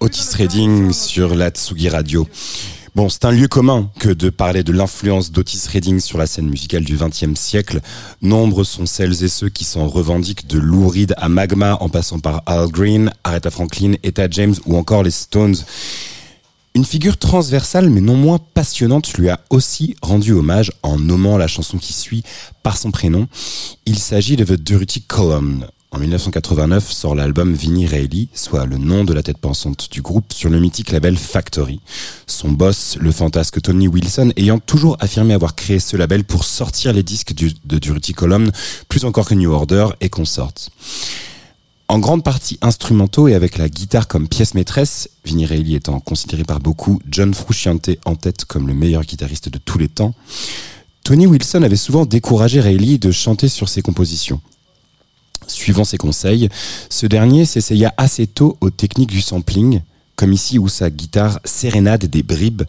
Otis 0.00 0.36
Redding 0.36 0.92
sur 0.92 1.34
la 1.34 1.50
Tsugi 1.50 1.88
Radio. 1.88 2.26
Bon, 2.94 3.08
c'est 3.08 3.24
un 3.26 3.30
lieu 3.30 3.48
commun 3.48 3.90
que 3.98 4.08
de 4.08 4.30
parler 4.30 4.62
de 4.62 4.72
l'influence 4.72 5.30
d'Otis 5.30 5.68
Redding 5.72 6.00
sur 6.00 6.18
la 6.18 6.26
scène 6.26 6.48
musicale 6.48 6.84
du 6.84 6.96
XXe 6.96 7.38
siècle. 7.38 7.80
Nombreux 8.22 8.64
sont 8.64 8.86
celles 8.86 9.22
et 9.22 9.28
ceux 9.28 9.50
qui 9.50 9.64
s'en 9.64 9.86
revendiquent 9.86 10.46
de 10.46 10.58
Lou 10.58 10.88
Reed 10.88 11.14
à 11.18 11.28
Magma 11.28 11.76
en 11.80 11.88
passant 11.90 12.18
par 12.18 12.42
Al 12.46 12.68
Green, 12.68 13.12
Aretha 13.24 13.50
Franklin, 13.50 13.94
Etta 14.02 14.28
James 14.30 14.54
ou 14.66 14.76
encore 14.76 15.02
les 15.02 15.10
Stones. 15.10 15.56
Une 16.74 16.84
figure 16.84 17.18
transversale 17.18 17.90
mais 17.90 18.00
non 18.00 18.16
moins 18.16 18.38
passionnante 18.54 19.12
lui 19.14 19.28
a 19.28 19.40
aussi 19.50 19.96
rendu 20.00 20.32
hommage 20.32 20.72
en 20.82 20.98
nommant 20.98 21.36
la 21.36 21.46
chanson 21.46 21.76
qui 21.76 21.92
suit 21.92 22.22
par 22.62 22.78
son 22.78 22.90
prénom. 22.90 23.28
Il 23.84 23.98
s'agit 23.98 24.36
de 24.36 24.44
The 24.44 24.60
Dirty 24.60 25.02
Column. 25.02 25.66
En 25.90 25.98
1989 25.98 26.92
sort 26.92 27.14
l'album 27.14 27.54
Vinnie 27.54 27.86
Reilly, 27.86 28.28
soit 28.34 28.66
le 28.66 28.76
nom 28.76 29.04
de 29.04 29.14
la 29.14 29.22
tête 29.22 29.38
pensante 29.38 29.88
du 29.90 30.02
groupe, 30.02 30.34
sur 30.34 30.50
le 30.50 30.60
mythique 30.60 30.92
label 30.92 31.16
Factory. 31.16 31.80
Son 32.26 32.50
boss, 32.50 32.98
le 33.00 33.10
fantasque 33.10 33.62
Tony 33.62 33.88
Wilson, 33.88 34.30
ayant 34.36 34.58
toujours 34.58 34.98
affirmé 35.00 35.32
avoir 35.32 35.54
créé 35.54 35.78
ce 35.78 35.96
label 35.96 36.24
pour 36.24 36.44
sortir 36.44 36.92
les 36.92 37.02
disques 37.02 37.32
de 37.34 37.78
Dirty 37.78 38.12
Column, 38.12 38.52
plus 38.90 39.06
encore 39.06 39.26
que 39.26 39.34
New 39.34 39.50
Order 39.50 39.88
et 40.02 40.10
Consorts. 40.10 40.68
En 41.88 41.98
grande 41.98 42.22
partie 42.22 42.58
instrumentaux 42.60 43.28
et 43.28 43.34
avec 43.34 43.56
la 43.56 43.70
guitare 43.70 44.08
comme 44.08 44.28
pièce 44.28 44.52
maîtresse, 44.52 45.08
Vinnie 45.24 45.46
Reilly 45.46 45.74
étant 45.74 46.00
considéré 46.00 46.44
par 46.44 46.60
beaucoup, 46.60 47.00
John 47.08 47.32
Frusciante 47.32 47.88
en 48.04 48.14
tête 48.14 48.44
comme 48.44 48.68
le 48.68 48.74
meilleur 48.74 49.04
guitariste 49.04 49.48
de 49.48 49.56
tous 49.56 49.78
les 49.78 49.88
temps, 49.88 50.14
Tony 51.02 51.26
Wilson 51.26 51.62
avait 51.62 51.76
souvent 51.76 52.04
découragé 52.04 52.60
Reilly 52.60 52.98
de 52.98 53.10
chanter 53.10 53.48
sur 53.48 53.70
ses 53.70 53.80
compositions. 53.80 54.42
Suivant 55.48 55.84
ses 55.84 55.96
conseils, 55.96 56.48
ce 56.90 57.06
dernier 57.06 57.44
s'essaya 57.44 57.92
assez 57.96 58.26
tôt 58.26 58.56
aux 58.60 58.70
techniques 58.70 59.10
du 59.10 59.20
sampling, 59.20 59.80
comme 60.14 60.32
ici 60.32 60.58
où 60.58 60.68
sa 60.68 60.90
guitare 60.90 61.40
sérénade 61.44 62.04
des 62.06 62.22
bribes 62.22 62.62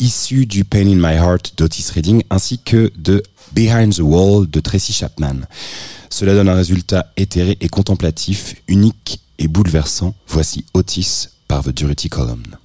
issues 0.00 0.46
du 0.46 0.64
Pain 0.64 0.86
in 0.86 0.96
My 0.96 1.14
Heart 1.14 1.54
d'Otis 1.56 1.86
Redding 1.94 2.22
ainsi 2.30 2.58
que 2.58 2.90
de 2.96 3.22
Behind 3.52 3.94
the 3.94 4.00
Wall 4.00 4.48
de 4.48 4.60
Tracy 4.60 4.92
Chapman. 4.92 5.40
Cela 6.10 6.34
donne 6.34 6.48
un 6.48 6.54
résultat 6.54 7.12
éthéré 7.16 7.56
et 7.60 7.68
contemplatif, 7.68 8.56
unique 8.68 9.20
et 9.38 9.48
bouleversant. 9.48 10.14
Voici 10.26 10.64
Otis 10.74 11.28
par 11.48 11.62
The 11.62 11.70
Dirty 11.70 12.08
Column. 12.08 12.56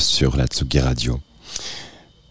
Sur 0.00 0.36
la 0.36 0.46
Tsugi 0.46 0.80
Radio. 0.80 1.20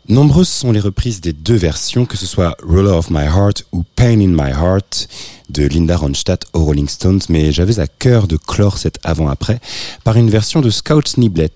Nombreuses 0.10 0.49
sont 0.49 0.73
les 0.73 0.82
reprises 0.82 1.21
des 1.21 1.32
deux 1.32 1.56
versions, 1.56 2.06
que 2.06 2.17
ce 2.17 2.25
soit 2.25 2.58
Roller 2.62 2.93
of 2.93 3.10
My 3.10 3.23
Heart 3.23 3.63
ou 3.71 3.84
Pain 3.95 4.19
in 4.19 4.34
My 4.34 4.51
Heart 4.51 5.08
de 5.49 5.65
Linda 5.65 5.95
Ronstadt 5.95 6.45
aux 6.51 6.65
Rolling 6.65 6.89
Stones, 6.89 7.21
mais 7.30 7.54
j'avais 7.54 7.80
à 7.80 7.88
cœur 7.88 8.28
de 8.28 8.36
clore 8.36 8.78
cet 8.78 8.99
avant-après 9.06 9.62
par 10.04 10.17
une 10.17 10.30
version 10.30 10.60
de 10.60 10.69
Scout 10.69 11.17
Niblet. 11.17 11.51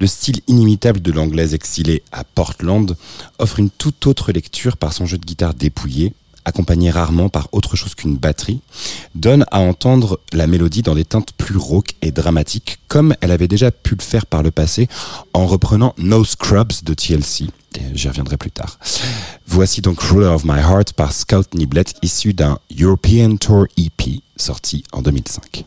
Le 0.00 0.06
style 0.06 0.40
inimitable 0.46 1.02
de 1.02 1.12
l'anglaise 1.12 1.52
exilée 1.52 2.02
à 2.10 2.24
Portland 2.24 2.96
offre 3.38 3.58
une 3.58 3.70
toute 3.70 4.06
autre 4.06 4.32
lecture 4.32 4.78
par 4.78 4.94
son 4.94 5.04
jeu 5.04 5.18
de 5.18 5.26
guitare 5.26 5.52
dépouillé, 5.52 6.14
accompagné 6.46 6.90
rarement 6.90 7.28
par 7.28 7.48
autre 7.52 7.76
chose 7.76 7.94
qu'une 7.94 8.16
batterie, 8.16 8.60
donne 9.14 9.44
à 9.50 9.58
entendre 9.58 10.20
la 10.32 10.46
mélodie 10.46 10.82
dans 10.82 10.94
des 10.94 11.04
teintes 11.04 11.32
plus 11.36 11.58
rauques 11.58 11.94
et 12.00 12.12
dramatiques, 12.12 12.78
comme 12.88 13.14
elle 13.20 13.32
avait 13.32 13.48
déjà 13.48 13.70
pu 13.70 13.96
le 13.96 14.02
faire 14.02 14.24
par 14.24 14.42
le 14.42 14.50
passé 14.50 14.88
en 15.34 15.46
reprenant 15.46 15.94
No 15.98 16.24
Scrubs 16.24 16.82
de 16.84 16.94
TLC. 16.94 17.50
J'y 17.92 18.08
reviendrai 18.08 18.38
plus 18.38 18.50
tard. 18.50 18.78
Voici 19.46 19.82
donc 19.82 20.00
Ruler 20.00 20.26
of 20.26 20.44
My 20.44 20.60
Heart 20.60 20.94
par 20.94 21.12
Scout 21.12 21.52
Niblet, 21.54 21.84
issu 22.02 22.32
d'un 22.32 22.58
European 22.80 23.36
Tour 23.36 23.66
EP 23.76 24.22
sorti 24.36 24.84
en 24.92 25.02
2005. 25.02 25.64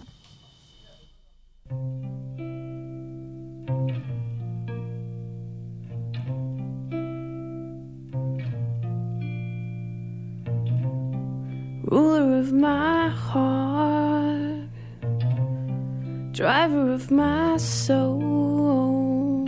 Ruler 11.91 12.37
of 12.37 12.53
my 12.53 13.09
heart, 13.09 14.69
driver 16.31 16.91
of 16.91 17.09
my 17.09 17.57
soul. 17.57 19.47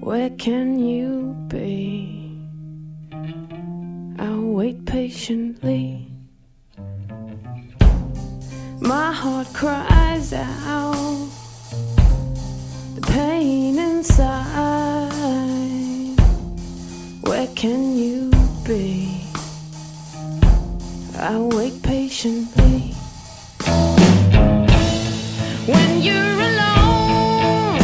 Where 0.00 0.30
can 0.30 0.78
you 0.78 1.36
be? 1.48 2.34
I'll 4.18 4.52
wait 4.52 4.86
patiently. 4.86 6.08
My 8.80 9.12
heart 9.12 9.48
cries 9.52 10.32
out 10.32 11.28
the 12.94 13.02
pain 13.02 13.78
inside. 13.78 15.12
Where 17.20 17.48
can 17.54 17.96
you 17.96 18.30
be? 18.64 19.11
I 21.24 21.38
wait 21.38 21.80
patiently. 21.84 22.96
When 25.66 26.02
you're 26.02 26.40
alone, 26.50 27.78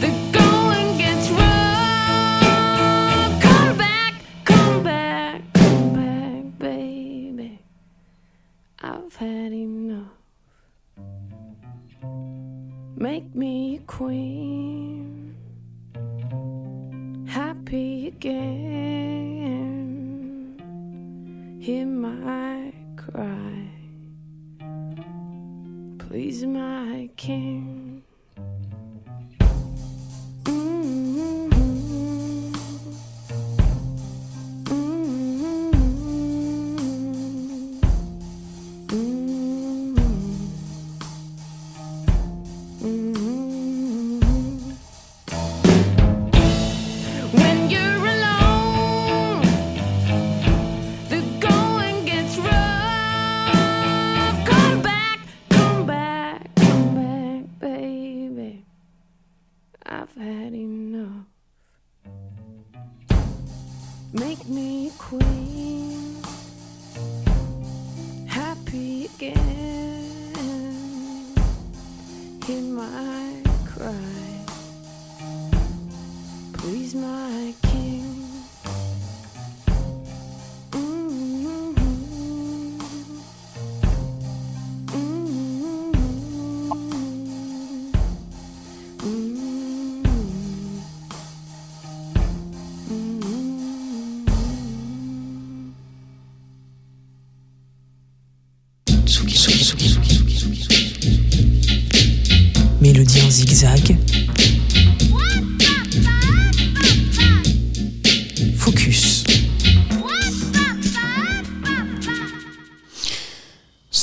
the 0.00 0.10
going 0.32 0.98
gets 0.98 1.30
rough. 1.30 2.42
Come 3.40 3.76
back, 3.78 4.14
come 4.44 4.82
back, 4.82 5.42
come 5.54 5.92
back, 5.94 6.58
baby. 6.58 7.60
I've 8.80 9.14
had 9.14 9.52
enough. 9.52 10.10
Make 12.96 13.36
me 13.36 13.76
a 13.76 13.80
queen, 13.86 15.36
happy 17.28 18.08
again 18.08 19.27
hear 21.68 21.84
my 21.84 22.72
cry. 22.96 23.68
Please, 25.98 26.42
my 26.46 27.10
king. 27.14 27.77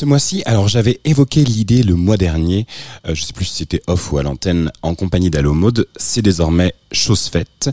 Ce 0.06 0.08
mois-ci, 0.08 0.44
alors 0.46 0.68
j'avais 0.68 1.00
évoqué 1.04 1.44
l'idée 1.44 1.82
le 1.82 1.96
mois 1.96 2.16
dernier, 2.16 2.68
euh, 3.08 3.16
je 3.16 3.24
sais 3.24 3.34
plus 3.34 3.46
si 3.46 3.56
c'était 3.56 3.82
off 3.88 4.12
ou 4.12 4.20
à 4.20 4.22
l'antenne, 4.22 4.72
en 4.84 4.94
compagnie 4.94 5.32
d'Allo 5.32 5.56
Mode, 5.56 5.88
c'est 5.96 6.22
désormais 6.22 6.76
chose 6.92 7.24
faite. 7.24 7.72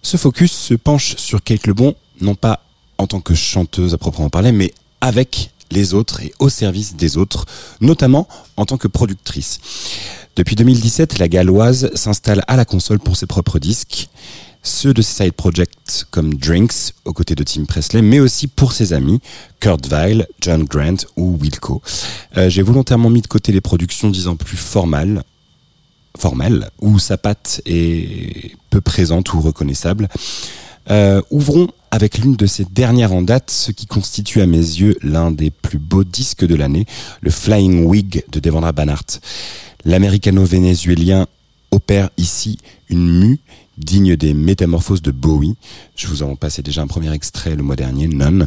Ce 0.00 0.16
focus 0.16 0.52
se 0.52 0.72
penche 0.72 1.16
sur 1.16 1.42
Kate 1.42 1.66
Lebon, 1.66 1.94
non 2.22 2.34
pas 2.34 2.64
en 2.96 3.06
tant 3.06 3.20
que 3.20 3.34
chanteuse 3.34 3.92
à 3.92 3.98
proprement 3.98 4.30
parler, 4.30 4.52
mais 4.52 4.72
avec 5.02 5.50
les 5.70 5.92
autres 5.92 6.22
et 6.22 6.32
au 6.38 6.48
service 6.48 6.96
des 6.96 7.18
autres, 7.18 7.44
notamment 7.82 8.26
en 8.56 8.64
tant 8.64 8.78
que 8.78 8.88
productrice. 8.88 9.60
Depuis 10.36 10.56
2017, 10.56 11.18
la 11.18 11.28
galloise 11.28 11.90
s'installe 11.94 12.42
à 12.48 12.56
la 12.56 12.64
console 12.64 13.00
pour 13.00 13.18
ses 13.18 13.26
propres 13.26 13.58
disques, 13.58 14.08
ceux 14.62 14.92
de 14.92 15.02
ses 15.02 15.24
side 15.24 15.32
projects 15.32 16.04
comme 16.10 16.34
Drinks, 16.34 16.92
aux 17.04 17.12
côtés 17.12 17.34
de 17.34 17.42
Tim 17.42 17.64
Presley, 17.64 18.02
mais 18.02 18.20
aussi 18.20 18.46
pour 18.46 18.72
ses 18.72 18.92
amis, 18.92 19.20
Kurt 19.58 19.86
Weill, 19.88 20.26
John 20.40 20.64
Grant 20.64 20.96
ou 21.16 21.36
Wilco. 21.40 21.82
Euh, 22.36 22.48
J'ai 22.50 22.62
volontairement 22.62 23.10
mis 23.10 23.22
de 23.22 23.26
côté 23.26 23.52
les 23.52 23.60
productions 23.60 24.10
disant 24.10 24.36
plus 24.36 24.56
formales, 24.56 25.22
formelles, 26.18 26.70
où 26.80 26.98
sa 26.98 27.16
patte 27.16 27.62
est 27.66 28.52
peu 28.68 28.80
présente 28.80 29.32
ou 29.32 29.40
reconnaissable. 29.40 30.08
Euh, 30.90 31.22
ouvrons 31.30 31.68
avec 31.90 32.18
l'une 32.18 32.36
de 32.36 32.46
ses 32.46 32.64
dernières 32.64 33.12
en 33.12 33.22
date, 33.22 33.50
ce 33.50 33.72
qui 33.72 33.86
constitue 33.86 34.40
à 34.40 34.46
mes 34.46 34.58
yeux 34.58 34.96
l'un 35.02 35.30
des 35.30 35.50
plus 35.50 35.78
beaux 35.78 36.04
disques 36.04 36.46
de 36.46 36.54
l'année, 36.54 36.86
le 37.20 37.30
Flying 37.30 37.84
Wig 37.84 38.24
de 38.30 38.40
Devendra 38.40 38.72
Banhart. 38.72 39.20
L'américano-vénézuélien 39.84 41.26
opère 41.70 42.10
ici 42.16 42.58
une 42.88 43.08
mue 43.08 43.38
digne 43.80 44.16
des 44.16 44.34
métamorphoses 44.34 45.02
de 45.02 45.10
Bowie. 45.10 45.56
Je 45.96 46.06
vous 46.06 46.22
en 46.22 46.36
passais 46.36 46.62
déjà 46.62 46.82
un 46.82 46.86
premier 46.86 47.12
extrait 47.12 47.56
le 47.56 47.62
mois 47.62 47.76
dernier, 47.76 48.06
None. 48.06 48.46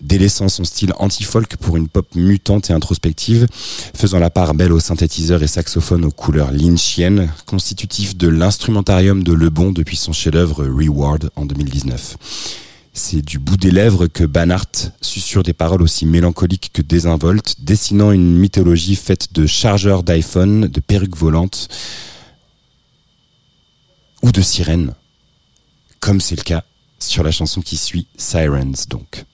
Délaissant 0.00 0.50
son 0.50 0.64
style 0.64 0.92
anti-folk 0.98 1.56
pour 1.56 1.78
une 1.78 1.88
pop 1.88 2.06
mutante 2.14 2.68
et 2.68 2.74
introspective, 2.74 3.46
faisant 3.94 4.18
la 4.18 4.28
part 4.28 4.52
belle 4.52 4.72
aux 4.72 4.80
synthétiseurs 4.80 5.42
et 5.42 5.46
saxophones 5.46 6.04
aux 6.04 6.10
couleurs 6.10 6.52
lynchiennes, 6.52 7.32
constitutif 7.46 8.14
de 8.14 8.28
l'instrumentarium 8.28 9.22
de 9.22 9.32
Lebon 9.32 9.72
depuis 9.72 9.96
son 9.96 10.12
chef-d'œuvre 10.12 10.66
Reward 10.66 11.30
en 11.34 11.46
2019. 11.46 12.18
C'est 12.92 13.22
du 13.22 13.38
bout 13.38 13.56
des 13.56 13.70
lèvres 13.70 14.06
que 14.06 14.24
Banhart 14.24 14.90
susurre 15.00 15.42
des 15.42 15.52
paroles 15.54 15.82
aussi 15.82 16.04
mélancoliques 16.04 16.70
que 16.74 16.82
désinvoltes, 16.82 17.56
dessinant 17.60 18.10
une 18.10 18.36
mythologie 18.36 18.96
faite 18.96 19.32
de 19.32 19.46
chargeurs 19.46 20.02
d'iPhone, 20.02 20.66
de 20.66 20.80
perruques 20.80 21.16
volantes 21.16 21.68
ou 24.26 24.32
de 24.32 24.42
sirènes, 24.42 24.92
comme 26.00 26.20
c'est 26.20 26.34
le 26.34 26.42
cas 26.42 26.64
sur 26.98 27.22
la 27.22 27.30
chanson 27.30 27.60
qui 27.60 27.76
suit, 27.76 28.08
Sirens 28.16 28.88
donc. 28.88 29.24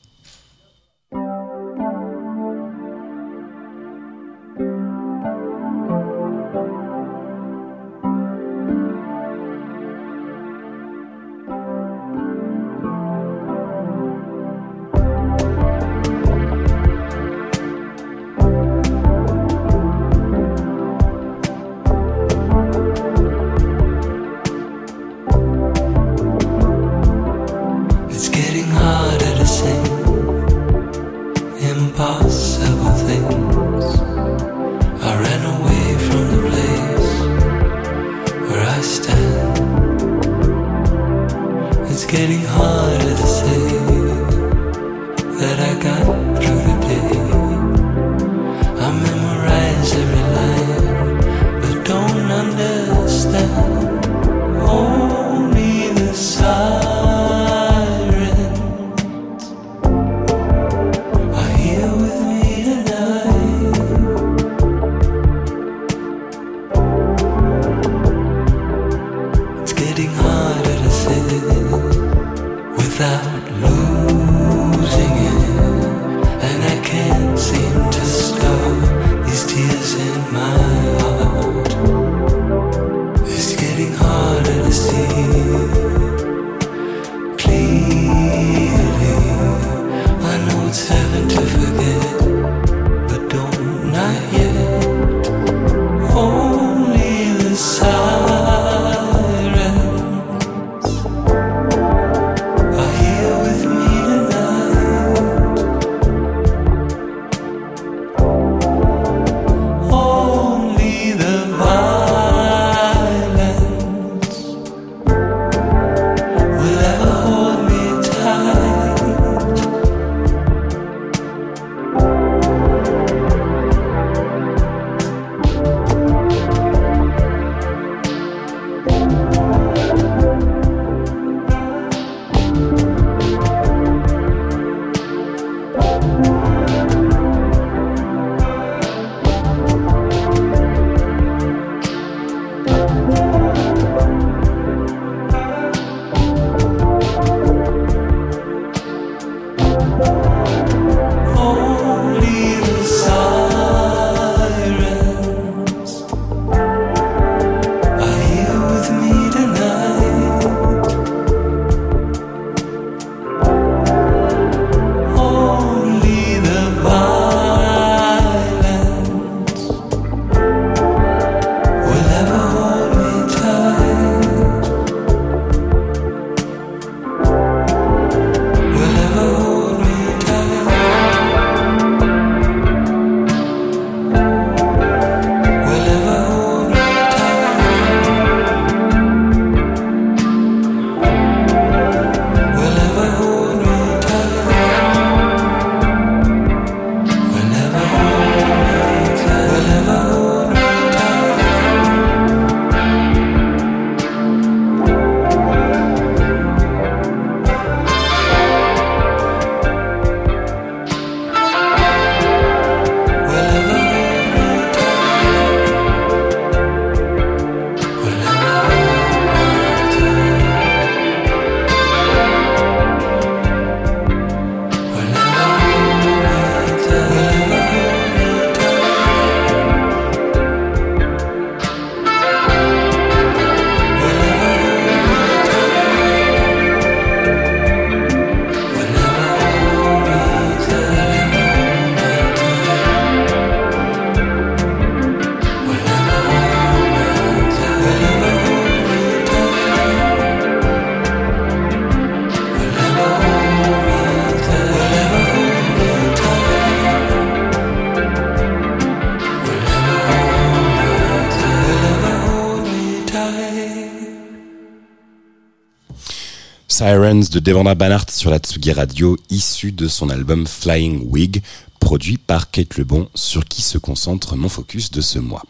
De 267.12 267.40
Devendra 267.40 267.74
Banhart 267.74 268.06
sur 268.10 268.30
la 268.30 268.38
Tsugi 268.38 268.72
Radio, 268.72 269.18
issu 269.28 269.70
de 269.70 269.86
son 269.86 270.08
album 270.08 270.46
Flying 270.46 271.02
Wig, 271.10 271.42
produit 271.78 272.16
par 272.16 272.50
Kate 272.50 272.78
Lebon, 272.78 273.06
sur 273.14 273.44
qui 273.44 273.60
se 273.60 273.76
concentre 273.76 274.34
mon 274.34 274.48
focus 274.48 274.90
de 274.90 275.02
ce 275.02 275.18
mois. 275.18 275.42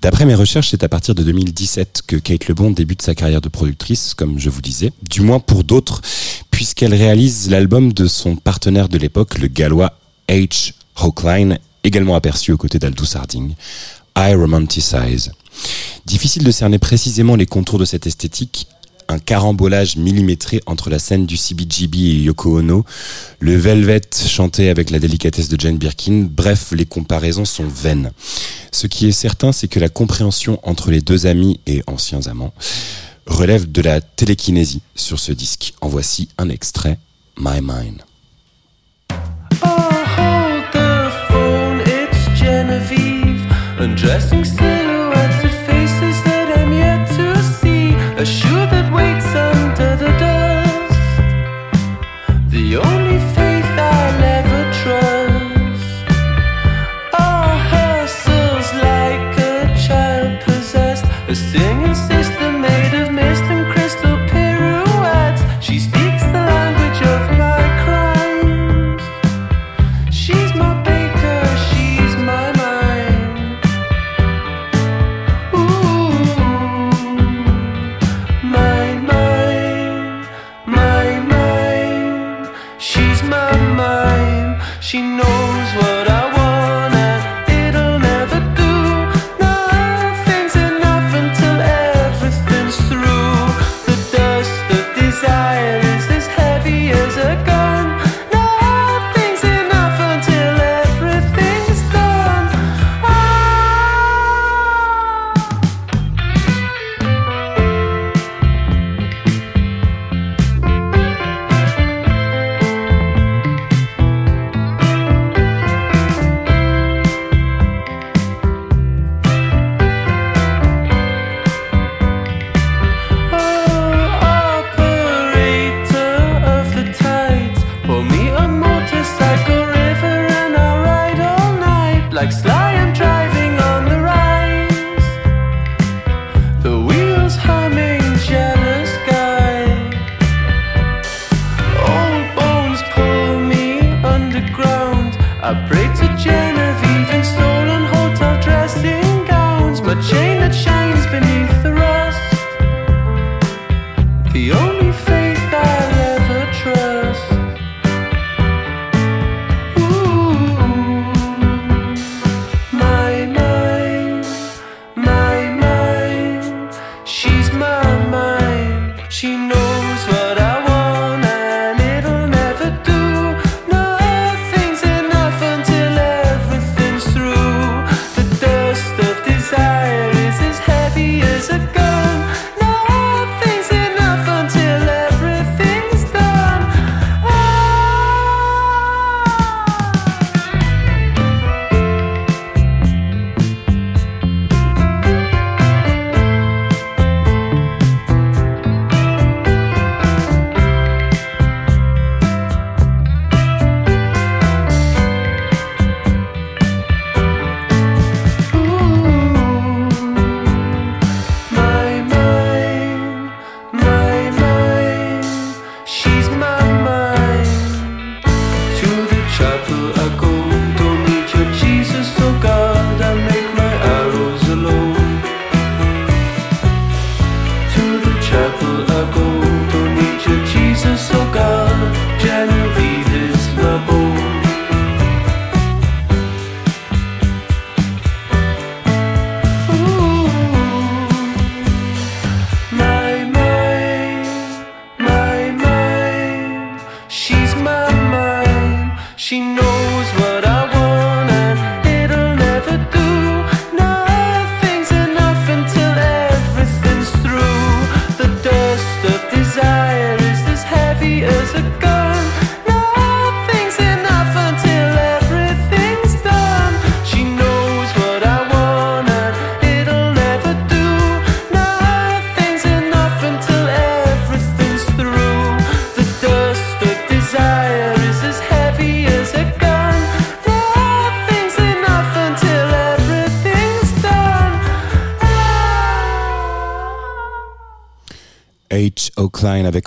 D'après 0.00 0.26
mes 0.26 0.36
recherches, 0.36 0.70
c'est 0.70 0.84
à 0.84 0.88
partir 0.88 1.16
de 1.16 1.24
2017 1.24 2.02
que 2.06 2.14
Kate 2.14 2.46
Lebon 2.46 2.70
débute 2.70 3.02
sa 3.02 3.16
carrière 3.16 3.40
de 3.40 3.48
productrice, 3.48 4.14
comme 4.14 4.38
je 4.38 4.48
vous 4.48 4.62
disais, 4.62 4.92
du 5.02 5.22
moins 5.22 5.40
pour 5.40 5.64
d'autres, 5.64 6.02
puisqu'elle 6.52 6.94
réalise 6.94 7.50
l'album 7.50 7.92
de 7.92 8.06
son 8.06 8.36
partenaire 8.36 8.88
de 8.88 8.98
l'époque, 8.98 9.38
le 9.38 9.48
gallois 9.48 9.98
H. 10.28 10.74
Hochline, 10.94 11.58
également 11.82 12.14
aperçu 12.14 12.52
aux 12.52 12.58
côtés 12.58 12.78
d'Aldous 12.78 13.16
Harding, 13.16 13.54
I 14.16 14.34
Romanticize. 14.34 15.32
Difficile 16.06 16.44
de 16.44 16.52
cerner 16.52 16.78
précisément 16.78 17.34
les 17.34 17.46
contours 17.46 17.80
de 17.80 17.84
cette 17.84 18.06
esthétique, 18.06 18.68
un 19.14 19.18
carambolage 19.18 19.96
millimétré 19.96 20.60
entre 20.66 20.90
la 20.90 20.98
scène 20.98 21.24
du 21.24 21.36
CBGB 21.36 21.96
et 21.98 22.22
Yoko 22.22 22.58
Ono, 22.58 22.84
le 23.38 23.56
Velvet 23.56 24.02
chanté 24.26 24.68
avec 24.68 24.90
la 24.90 24.98
délicatesse 24.98 25.48
de 25.48 25.58
Jane 25.58 25.78
Birkin, 25.78 26.26
bref, 26.28 26.72
les 26.72 26.84
comparaisons 26.84 27.44
sont 27.44 27.66
vaines. 27.66 28.10
Ce 28.72 28.86
qui 28.86 29.06
est 29.06 29.12
certain, 29.12 29.52
c'est 29.52 29.68
que 29.68 29.78
la 29.78 29.88
compréhension 29.88 30.58
entre 30.64 30.90
les 30.90 31.00
deux 31.00 31.26
amis 31.26 31.60
et 31.66 31.82
anciens 31.86 32.26
amants 32.26 32.52
relève 33.26 33.70
de 33.70 33.82
la 33.82 34.00
télékinésie 34.00 34.82
sur 34.96 35.18
ce 35.18 35.32
disque. 35.32 35.74
En 35.80 35.88
voici 35.88 36.28
un 36.36 36.48
extrait, 36.48 36.98
My 37.38 37.60
Mind. 37.62 38.02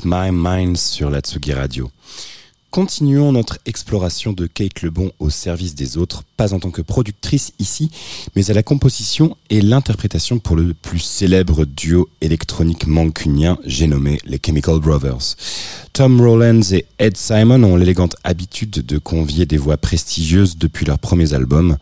My 0.07 0.29
Mind 0.31 0.77
sur 0.77 1.09
la 1.09 1.19
Tsugi 1.19 1.51
Radio. 1.51 1.91
Continuons 2.71 3.33
notre 3.33 3.57
exploration 3.65 4.31
de 4.31 4.47
Kate 4.47 4.81
Lebon 4.81 5.11
au 5.19 5.29
service 5.29 5.75
des 5.75 5.97
autres, 5.97 6.23
pas 6.37 6.53
en 6.53 6.59
tant 6.59 6.71
que 6.71 6.81
productrice 6.81 7.51
ici, 7.59 7.91
mais 8.33 8.49
à 8.49 8.53
la 8.53 8.63
composition 8.63 9.35
et 9.49 9.59
l'interprétation 9.59 10.39
pour 10.39 10.55
le 10.55 10.73
plus 10.73 10.99
célèbre 10.99 11.65
duo 11.65 12.07
électronique 12.21 12.87
mancunien, 12.87 13.57
j'ai 13.65 13.87
nommé 13.87 14.17
les 14.23 14.39
Chemical 14.43 14.79
Brothers. 14.79 15.35
Tom 15.91 16.21
Rowlands 16.21 16.71
et 16.71 16.85
Ed 16.99 17.17
Simon 17.17 17.61
ont 17.65 17.75
l'élégante 17.75 18.15
habitude 18.23 18.85
de 18.85 18.97
convier 18.99 19.45
des 19.45 19.57
voix 19.57 19.75
prestigieuses 19.75 20.57
depuis 20.57 20.85
leurs 20.85 20.99
premiers 20.99 21.33
albums. 21.33 21.75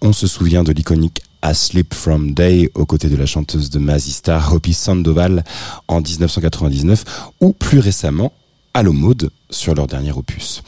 On 0.00 0.12
se 0.12 0.28
souvient 0.28 0.62
de 0.62 0.70
l'iconique 0.70 1.22
A 1.42 1.54
Slip 1.54 1.94
From 1.94 2.32
Day 2.32 2.70
aux 2.74 2.86
côtés 2.86 3.08
de 3.08 3.16
la 3.16 3.26
chanteuse 3.26 3.70
de 3.70 3.78
Mazista 3.78 4.42
Hopi 4.52 4.74
Sandoval 4.74 5.44
en 5.88 6.00
1999 6.00 7.04
ou 7.40 7.52
plus 7.52 7.78
récemment 7.78 8.32
Allo 8.74 8.92
Mode 8.92 9.30
sur 9.48 9.74
leur 9.74 9.86
dernier 9.86 10.12
opus. 10.12 10.62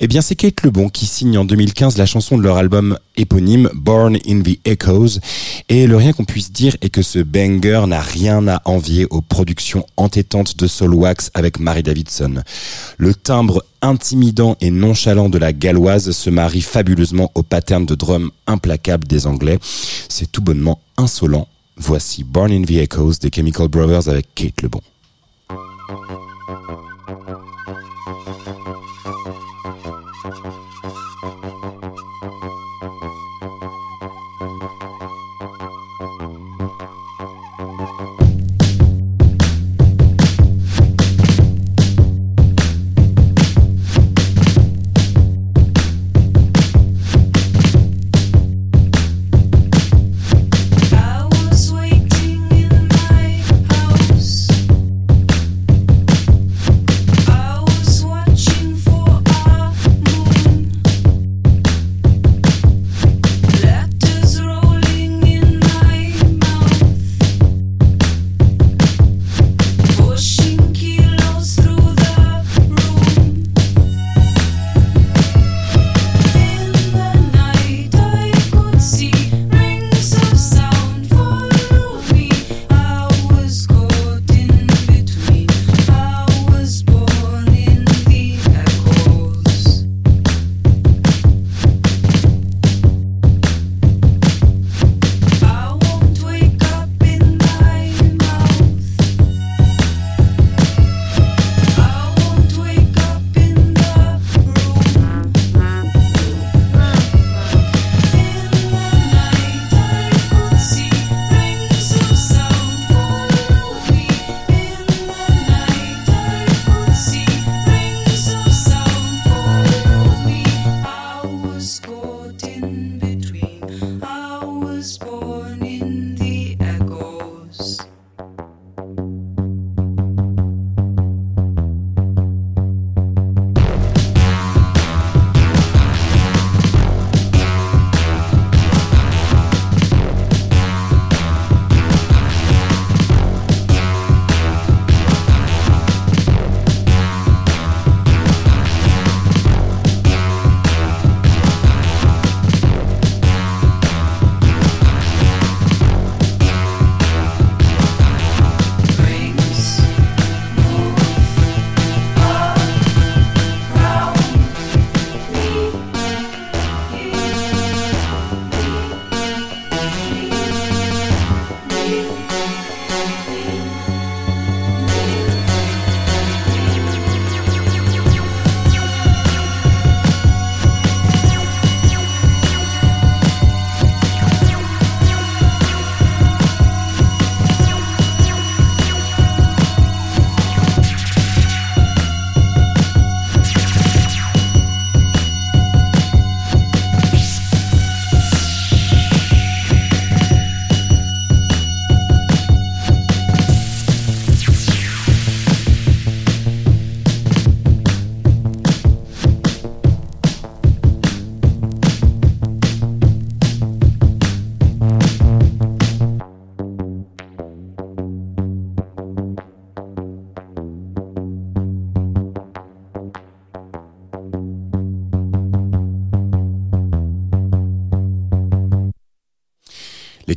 Eh 0.00 0.08
bien, 0.08 0.20
c'est 0.20 0.34
Kate 0.34 0.62
Lebon 0.62 0.90
qui 0.90 1.06
signe 1.06 1.38
en 1.38 1.46
2015 1.46 1.96
la 1.96 2.04
chanson 2.04 2.36
de 2.36 2.42
leur 2.42 2.58
album 2.58 2.98
éponyme 3.16 3.70
Born 3.72 4.18
in 4.28 4.42
the 4.42 4.58
Echoes. 4.66 5.20
Et 5.70 5.86
le 5.86 5.96
rien 5.96 6.12
qu'on 6.12 6.26
puisse 6.26 6.52
dire 6.52 6.76
est 6.82 6.90
que 6.90 7.00
ce 7.00 7.18
banger 7.18 7.84
n'a 7.88 8.02
rien 8.02 8.46
à 8.46 8.60
envier 8.66 9.06
aux 9.08 9.22
productions 9.22 9.86
entêtantes 9.96 10.58
de 10.58 10.66
Soul 10.66 10.94
Wax 10.94 11.30
avec 11.32 11.58
Mary 11.58 11.82
Davidson. 11.82 12.42
Le 12.98 13.14
timbre 13.14 13.64
intimidant 13.86 14.56
et 14.60 14.70
nonchalant 14.70 15.28
de 15.28 15.38
la 15.38 15.52
galloise 15.52 16.10
se 16.10 16.30
marie 16.30 16.60
fabuleusement 16.60 17.30
au 17.34 17.42
pattern 17.42 17.86
de 17.86 17.94
drum 17.94 18.30
implacable 18.46 19.06
des 19.06 19.26
Anglais. 19.26 19.58
C'est 20.08 20.30
tout 20.30 20.42
bonnement 20.42 20.80
insolent. 20.96 21.48
Voici 21.76 22.24
Born 22.24 22.50
in 22.50 22.62
the 22.62 22.72
Echoes 22.72 23.18
des 23.20 23.30
Chemical 23.34 23.68
Brothers 23.68 24.08
avec 24.08 24.26
Kate 24.34 24.62
Lebon. 24.62 24.80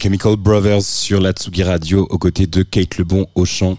Chemical 0.10 0.38
Brothers 0.38 0.82
sur 0.82 1.22
la 1.22 1.34
Tsugi 1.34 1.62
Radio 1.62 2.08
aux 2.10 2.18
côtés 2.18 2.48
de 2.48 2.64
Kate 2.64 2.98
Lebon 2.98 3.28
au 3.36 3.46
chant. 3.46 3.78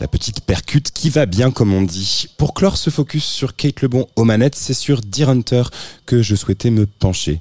La 0.00 0.08
petite 0.08 0.40
percute 0.40 0.90
qui 0.92 1.10
va 1.10 1.26
bien 1.26 1.50
comme 1.50 1.74
on 1.74 1.82
dit. 1.82 2.28
Pour 2.38 2.54
clore 2.54 2.78
ce 2.78 2.88
focus 2.88 3.26
sur 3.26 3.54
Kate 3.54 3.82
Lebon 3.82 4.06
aux 4.16 4.24
manettes, 4.24 4.54
c'est 4.54 4.72
sur 4.72 5.02
Deer 5.02 5.28
Hunter 5.28 5.64
que 6.06 6.22
je 6.22 6.34
souhaitais 6.36 6.70
me 6.70 6.86
pencher. 6.86 7.38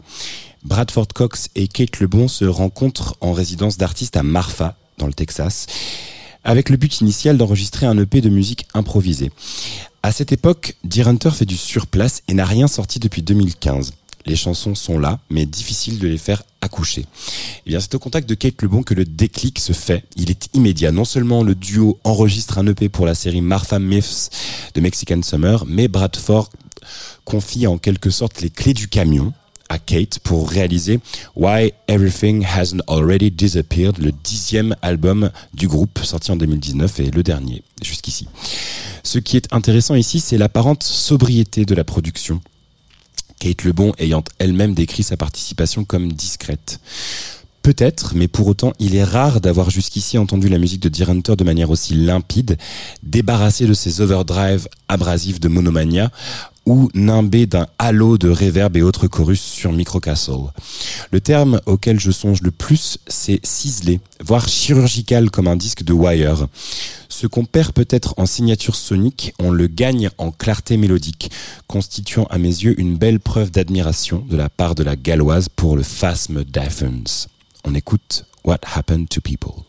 Bradford 0.65 1.07
Cox 1.15 1.47
et 1.55 1.69
Kate 1.69 2.01
Lebon 2.01 2.27
se 2.27 2.43
rencontrent 2.43 3.15
en 3.21 3.31
résidence 3.31 3.77
d'artiste 3.77 4.17
à 4.17 4.23
Marfa, 4.23 4.75
dans 4.97 5.07
le 5.07 5.13
Texas, 5.13 5.65
avec 6.43 6.69
le 6.69 6.75
but 6.75 6.99
initial 6.99 7.37
d'enregistrer 7.37 7.85
un 7.85 7.97
EP 7.97 8.19
de 8.19 8.29
musique 8.29 8.67
improvisée. 8.73 9.31
À 10.03 10.11
cette 10.11 10.33
époque, 10.33 10.75
Deer 10.83 11.07
Hunter 11.07 11.31
fait 11.31 11.45
du 11.45 11.55
surplace 11.55 12.23
et 12.27 12.33
n'a 12.33 12.45
rien 12.45 12.67
sorti 12.67 12.99
depuis 12.99 13.21
2015. 13.21 13.93
Les 14.27 14.35
chansons 14.35 14.75
sont 14.75 14.99
là, 14.99 15.19
mais 15.29 15.45
difficile 15.45 15.99
de 15.99 16.07
les 16.07 16.17
faire 16.17 16.43
accoucher. 16.59 17.05
Et 17.65 17.69
bien, 17.69 17.79
c'est 17.79 17.95
au 17.95 17.99
contact 17.99 18.27
de 18.27 18.35
Kate 18.35 18.61
Lebon 18.61 18.83
que 18.83 18.93
le 18.93 19.05
déclic 19.05 19.57
se 19.57 19.71
fait. 19.71 20.03
Il 20.17 20.29
est 20.29 20.49
immédiat. 20.53 20.91
Non 20.91 21.05
seulement 21.05 21.43
le 21.43 21.55
duo 21.55 21.97
enregistre 22.03 22.57
un 22.57 22.67
EP 22.67 22.89
pour 22.89 23.05
la 23.05 23.15
série 23.15 23.39
Martha 23.39 23.79
Myths 23.79 24.29
de 24.73 24.81
Mexican 24.81 25.21
Summer, 25.21 25.65
mais 25.65 25.87
Bradford 25.87 26.49
confie 27.23 27.67
en 27.67 27.77
quelque 27.77 28.09
sorte 28.09 28.41
les 28.41 28.49
clés 28.49 28.73
du 28.73 28.89
camion 28.89 29.31
à 29.69 29.79
Kate 29.79 30.19
pour 30.19 30.49
réaliser 30.49 30.99
Why 31.35 31.71
Everything 31.87 32.45
Hasn't 32.45 32.81
Already 32.87 33.31
Disappeared, 33.31 33.97
le 33.97 34.11
dixième 34.11 34.75
album 34.81 35.29
du 35.53 35.69
groupe 35.69 35.99
sorti 36.03 36.31
en 36.31 36.35
2019 36.35 36.99
et 36.99 37.11
le 37.11 37.23
dernier 37.23 37.63
jusqu'ici. 37.81 38.27
Ce 39.03 39.19
qui 39.19 39.37
est 39.37 39.53
intéressant 39.53 39.95
ici, 39.95 40.19
c'est 40.19 40.37
l'apparente 40.37 40.83
sobriété 40.83 41.65
de 41.65 41.75
la 41.75 41.83
production. 41.83 42.41
Kate 43.39 43.63
Lebon 43.63 43.93
ayant 43.97 44.23
elle-même 44.39 44.73
décrit 44.73 45.03
sa 45.03 45.17
participation 45.17 45.83
comme 45.83 46.11
discrète. 46.13 46.79
Peut-être, 47.67 48.13
mais 48.15 48.29
pour 48.29 48.47
autant, 48.47 48.71
il 48.79 48.95
est 48.95 49.03
rare 49.03 49.41
d'avoir 49.41 49.69
jusqu'ici 49.69 50.17
entendu 50.17 50.47
la 50.47 50.57
musique 50.57 50.81
de 50.81 50.87
Deer 50.87 51.09
Hunter 51.09 51.35
de 51.35 51.43
manière 51.43 51.69
aussi 51.69 51.95
limpide, 51.95 52.57
débarrassée 53.03 53.65
de 53.65 53.73
ses 53.73 53.99
overdrives 53.99 54.69
abrasifs 54.87 55.41
de 55.41 55.49
Monomania, 55.49 56.09
ou 56.65 56.89
nimbé 56.93 57.45
d'un 57.45 57.67
halo 57.79 58.17
de 58.17 58.29
reverb 58.29 58.75
et 58.75 58.81
autres 58.81 59.07
chorus 59.07 59.41
sur 59.41 59.71
Microcastle. 59.71 60.51
Le 61.11 61.21
terme 61.21 61.61
auquel 61.65 61.99
je 61.99 62.11
songe 62.11 62.41
le 62.41 62.51
plus, 62.51 62.99
c'est 63.07 63.45
ciselé, 63.45 64.01
voire 64.23 64.47
chirurgical 64.47 65.29
comme 65.29 65.47
un 65.47 65.55
disque 65.55 65.83
de 65.83 65.93
Wire. 65.93 66.47
Ce 67.19 67.25
qu'on 67.25 67.45
perd 67.45 67.71
peut-être 67.71 68.13
en 68.17 68.27
signature 68.27 68.75
sonique, 68.75 69.33
on 69.39 69.49
le 69.49 69.65
gagne 69.65 70.11
en 70.19 70.29
clarté 70.29 70.77
mélodique, 70.77 71.31
constituant 71.65 72.25
à 72.25 72.37
mes 72.37 72.47
yeux 72.47 72.79
une 72.79 72.95
belle 72.95 73.19
preuve 73.19 73.49
d'admiration 73.49 74.23
de 74.29 74.37
la 74.37 74.49
part 74.49 74.75
de 74.75 74.83
la 74.83 74.95
galloise 74.95 75.49
pour 75.49 75.75
le 75.75 75.81
phasme 75.81 76.43
d'Athens. 76.43 77.27
On 77.63 77.73
écoute 77.73 78.25
What 78.45 78.59
Happened 78.71 79.09
to 79.09 79.19
People. 79.19 79.63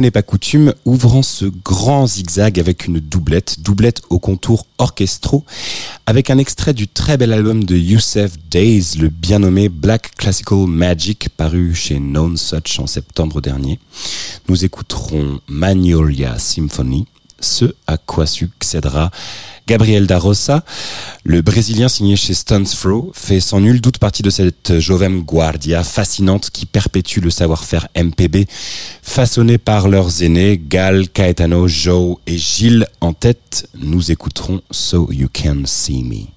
N'est 0.00 0.10
pas 0.10 0.22
coutume, 0.22 0.74
ouvrant 0.84 1.22
ce 1.22 1.44
grand 1.44 2.06
zigzag 2.06 2.58
avec 2.58 2.86
une 2.86 3.00
doublette, 3.00 3.60
doublette 3.60 4.02
au 4.10 4.18
contour 4.18 4.66
orchestraux, 4.78 5.44
avec 6.06 6.30
un 6.30 6.38
extrait 6.38 6.74
du 6.74 6.88
très 6.88 7.16
bel 7.16 7.32
album 7.32 7.64
de 7.64 7.76
Youssef 7.76 8.32
Days, 8.50 8.98
le 8.98 9.08
bien 9.08 9.40
nommé 9.40 9.68
Black 9.68 10.14
Classical 10.16 10.66
Magic, 10.66 11.28
paru 11.36 11.74
chez 11.74 11.98
Known 11.98 12.36
Such 12.36 12.78
en 12.78 12.86
septembre 12.86 13.40
dernier. 13.40 13.78
Nous 14.48 14.64
écouterons 14.64 15.40
Magnolia 15.48 16.38
Symphony, 16.38 17.06
ce 17.44 17.74
à 17.86 17.96
quoi 17.96 18.26
succédera 18.26 19.10
Gabriel 19.66 20.06
da 20.06 20.18
Rosa, 20.18 20.62
le 21.24 21.40
Brésilien 21.40 21.88
signé 21.88 22.16
chez 22.16 22.34
Stones 22.34 22.66
fait 23.14 23.40
sans 23.40 23.60
nul 23.60 23.80
doute 23.80 23.96
partie 23.96 24.22
de 24.22 24.28
cette 24.28 24.78
Jovem 24.78 25.22
Guardia 25.22 25.82
fascinante 25.82 26.50
qui 26.50 26.66
perpétue 26.66 27.20
le 27.20 27.30
savoir-faire 27.30 27.88
MPB, 27.96 28.46
façonné 29.02 29.56
par 29.56 29.88
leurs 29.88 30.22
aînés 30.22 30.60
Gal, 30.62 31.08
Caetano, 31.08 31.66
Joe 31.66 32.16
et 32.26 32.36
Gilles 32.36 32.86
en 33.00 33.14
tête. 33.14 33.68
Nous 33.78 34.10
écouterons 34.10 34.60
So 34.70 35.10
You 35.10 35.28
Can 35.32 35.62
See 35.64 36.02
Me. 36.02 36.33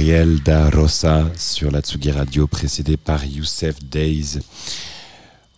Gabriel 0.00 0.40
da 0.42 0.70
Rosa 0.70 1.30
sur 1.36 1.70
la 1.70 1.82
Tsugi 1.82 2.10
Radio, 2.10 2.46
précédé 2.46 2.96
par 2.96 3.22
Youssef 3.22 3.84
Days. 3.84 4.38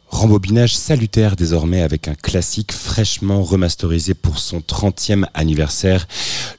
Rembobinage 0.09 0.74
salutaire 0.74 1.36
désormais 1.36 1.82
avec 1.82 2.09
un 2.09 2.16
classique 2.16 2.72
fraîchement 2.72 3.45
remasterisé 3.45 4.14
pour 4.14 4.40
son 4.40 4.59
30e 4.59 5.26
anniversaire, 5.34 6.09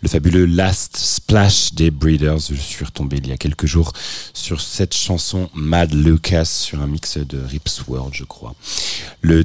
le 0.02 0.08
fabuleux 0.08 0.46
Last 0.46 0.96
Splash 0.96 1.74
des 1.74 1.92
Breeders. 1.92 2.40
Je 2.50 2.56
suis 2.56 2.86
retombé 2.86 3.18
il 3.18 3.28
y 3.28 3.34
a 3.34 3.38
quelques 3.38 3.66
jours 3.66 3.92
sur 4.34 4.62
cette 4.62 4.94
chanson 4.94 5.50
Mad 5.54 5.94
Lucas 5.94 6.46
sur 6.46 6.80
un 6.80 6.88
mix 6.88 7.18
de 7.18 7.38
Rips 7.38 7.86
World, 7.90 8.14
je 8.14 8.24
crois. 8.24 8.56
Le 9.24 9.44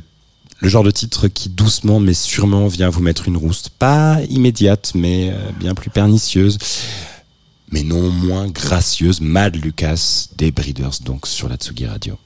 genre 0.63 0.85
de 0.85 0.93
titre 0.93 1.27
qui 1.27 1.49
doucement 1.49 1.99
mais 1.99 2.15
sûrement 2.15 2.69
vient 2.69 2.89
vous 2.89 3.03
mettre 3.03 3.27
une 3.27 3.37
rouste, 3.37 3.71
pas 3.71 4.21
immédiate 4.31 4.93
mais 4.95 5.31
euh, 5.33 5.51
bien 5.59 5.75
plus 5.75 5.91
pernicieuse, 5.91 6.59
mais 7.73 7.83
non 7.83 8.11
moins 8.11 8.49
gracieuse, 8.49 9.21
Mad 9.21 9.57
Lucas 9.57 10.29
des 10.37 10.51
Breeders 10.51 11.01
donc 11.05 11.27
sur 11.27 11.49
la 11.49 11.57
Tsugi 11.57 11.87
Radio. 11.87 12.19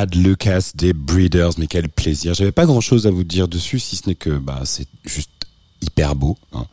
Mad 0.00 0.14
Lucas 0.14 0.70
des 0.76 0.94
Breeders, 0.94 1.50
mais 1.58 1.66
quel 1.66 1.90
plaisir. 1.90 2.32
J'avais 2.32 2.52
pas 2.52 2.64
grand 2.64 2.80
chose 2.80 3.06
à 3.06 3.10
vous 3.10 3.22
dire 3.22 3.48
dessus, 3.48 3.78
si 3.78 3.96
ce 3.96 4.08
n'est 4.08 4.14
que 4.14 4.30
bah, 4.30 4.62
c'est 4.64 4.86
juste 5.04 5.28
hyper 5.82 6.14
beau. 6.14 6.38
hein. 6.54 6.64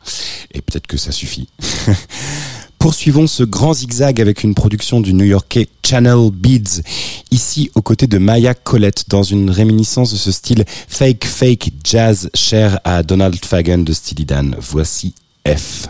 Et 0.54 0.62
peut-être 0.62 0.86
que 0.86 0.96
ça 0.96 1.12
suffit. 1.12 1.46
Poursuivons 2.78 3.26
ce 3.26 3.42
grand 3.42 3.74
zigzag 3.74 4.18
avec 4.22 4.44
une 4.44 4.54
production 4.54 5.02
du 5.02 5.12
new-yorkais 5.12 5.68
Channel 5.84 6.30
Beats, 6.32 6.80
ici 7.30 7.70
aux 7.74 7.82
côtés 7.82 8.06
de 8.06 8.16
Maya 8.16 8.54
Collette, 8.54 9.10
dans 9.10 9.22
une 9.22 9.50
réminiscence 9.50 10.10
de 10.10 10.16
ce 10.16 10.32
style 10.32 10.64
fake 10.88 11.26
fake 11.26 11.72
jazz 11.84 12.30
cher 12.32 12.80
à 12.84 13.02
Donald 13.02 13.44
Fagen 13.44 13.84
de 13.84 13.92
Steely 13.92 14.24
Dan. 14.24 14.56
Voici 14.58 15.14
F. 15.46 15.88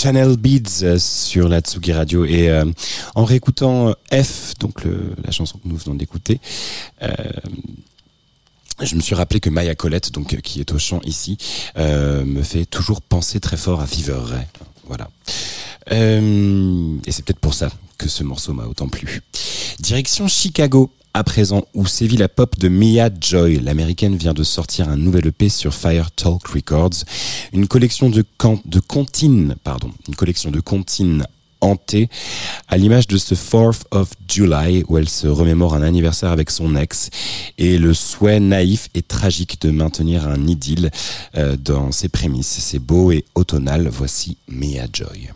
Channel 0.00 0.36
Beats 0.38 0.82
euh, 0.82 0.98
sur 0.98 1.46
la 1.48 1.60
Tsugi 1.60 1.92
Radio 1.92 2.24
et 2.24 2.48
euh, 2.48 2.64
en 3.14 3.24
réécoutant 3.24 3.88
euh, 4.12 4.22
F, 4.22 4.54
donc 4.58 4.82
le- 4.84 5.12
la 5.22 5.30
chanson 5.30 5.58
que 5.58 5.68
nous 5.68 5.76
venons 5.76 5.94
d'écouter, 5.94 6.40
euh, 7.02 7.08
je 8.80 8.94
me 8.96 9.02
suis 9.02 9.14
rappelé 9.14 9.40
que 9.40 9.50
Maya 9.50 9.74
Colette, 9.74 10.10
donc 10.12 10.40
qui 10.40 10.60
est 10.60 10.72
au 10.72 10.78
chant 10.78 11.00
ici, 11.04 11.36
euh, 11.76 12.24
me 12.24 12.42
fait 12.42 12.64
toujours 12.64 13.02
penser 13.02 13.40
très 13.40 13.58
fort 13.58 13.82
à 13.82 13.86
Fever. 13.86 14.20
Voilà. 14.86 15.10
Euh, 15.92 16.96
et 17.04 17.12
c'est 17.12 17.22
peut-être 17.22 17.38
pour 17.40 17.52
ça 17.52 17.68
que 17.98 18.08
ce 18.08 18.24
morceau 18.24 18.54
m'a 18.54 18.64
autant 18.64 18.88
plu. 18.88 19.20
Direction 19.80 20.28
Chicago. 20.28 20.90
À 21.12 21.24
présent, 21.24 21.64
où 21.74 21.86
sévit 21.86 22.16
la 22.16 22.28
pop 22.28 22.56
de 22.58 22.68
Mia 22.68 23.10
Joy, 23.20 23.58
l'américaine 23.60 24.16
vient 24.16 24.32
de 24.32 24.44
sortir 24.44 24.88
un 24.88 24.96
nouvel 24.96 25.26
EP 25.26 25.48
sur 25.48 25.74
Fire 25.74 26.12
Talk 26.12 26.46
Records, 26.46 27.02
une 27.52 27.66
collection 27.66 28.10
de, 28.10 28.24
can- 28.38 28.60
de 28.64 28.80
pardon, 29.64 29.90
une 30.06 30.14
collection 30.14 30.52
de 30.52 30.60
comptines 30.60 31.26
hantées, 31.60 32.08
à 32.68 32.76
l'image 32.78 33.08
de 33.08 33.18
ce 33.18 33.34
4th 33.34 33.82
of 33.90 34.08
July 34.28 34.84
où 34.88 34.98
elle 34.98 35.08
se 35.08 35.26
remémore 35.26 35.74
un 35.74 35.82
anniversaire 35.82 36.30
avec 36.30 36.48
son 36.48 36.76
ex 36.76 37.10
et 37.58 37.76
le 37.76 37.92
souhait 37.92 38.38
naïf 38.40 38.88
et 38.94 39.02
tragique 39.02 39.60
de 39.62 39.70
maintenir 39.70 40.28
un 40.28 40.46
idylle 40.46 40.90
euh, 41.36 41.56
dans 41.56 41.90
ses 41.90 42.08
prémices. 42.08 42.56
C'est 42.60 42.78
beau 42.78 43.10
et 43.10 43.24
automnal. 43.34 43.88
Voici 43.88 44.36
Mia 44.48 44.86
Joy. 44.92 45.30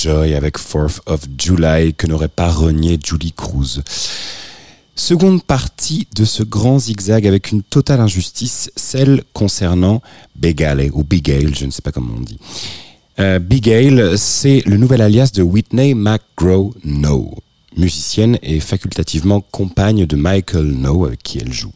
Joy 0.00 0.34
avec 0.34 0.58
4th 0.58 1.00
of 1.04 1.20
July 1.36 1.92
que 1.92 2.06
n'aurait 2.06 2.28
pas 2.28 2.50
renié 2.50 2.98
Julie 3.04 3.34
Cruz. 3.34 3.82
Seconde 4.96 5.42
partie 5.42 6.08
de 6.16 6.24
ce 6.24 6.42
grand 6.42 6.78
zigzag 6.78 7.26
avec 7.26 7.52
une 7.52 7.62
totale 7.62 8.00
injustice, 8.00 8.70
celle 8.76 9.24
concernant 9.34 10.00
Begale 10.36 10.88
ou 10.94 11.04
Bigale, 11.04 11.54
je 11.54 11.66
ne 11.66 11.70
sais 11.70 11.82
pas 11.82 11.92
comment 11.92 12.14
on 12.16 12.22
dit. 12.22 12.38
Euh, 13.18 13.38
Bigale, 13.38 14.16
c'est 14.16 14.62
le 14.64 14.78
nouvel 14.78 15.02
alias 15.02 15.32
de 15.34 15.42
Whitney 15.42 15.92
McGraw 15.92 16.72
No, 16.82 17.34
musicienne 17.76 18.38
et 18.42 18.58
facultativement 18.58 19.42
compagne 19.50 20.06
de 20.06 20.16
Michael 20.16 20.64
No 20.64 21.04
avec 21.04 21.22
qui 21.22 21.40
elle 21.40 21.52
joue. 21.52 21.72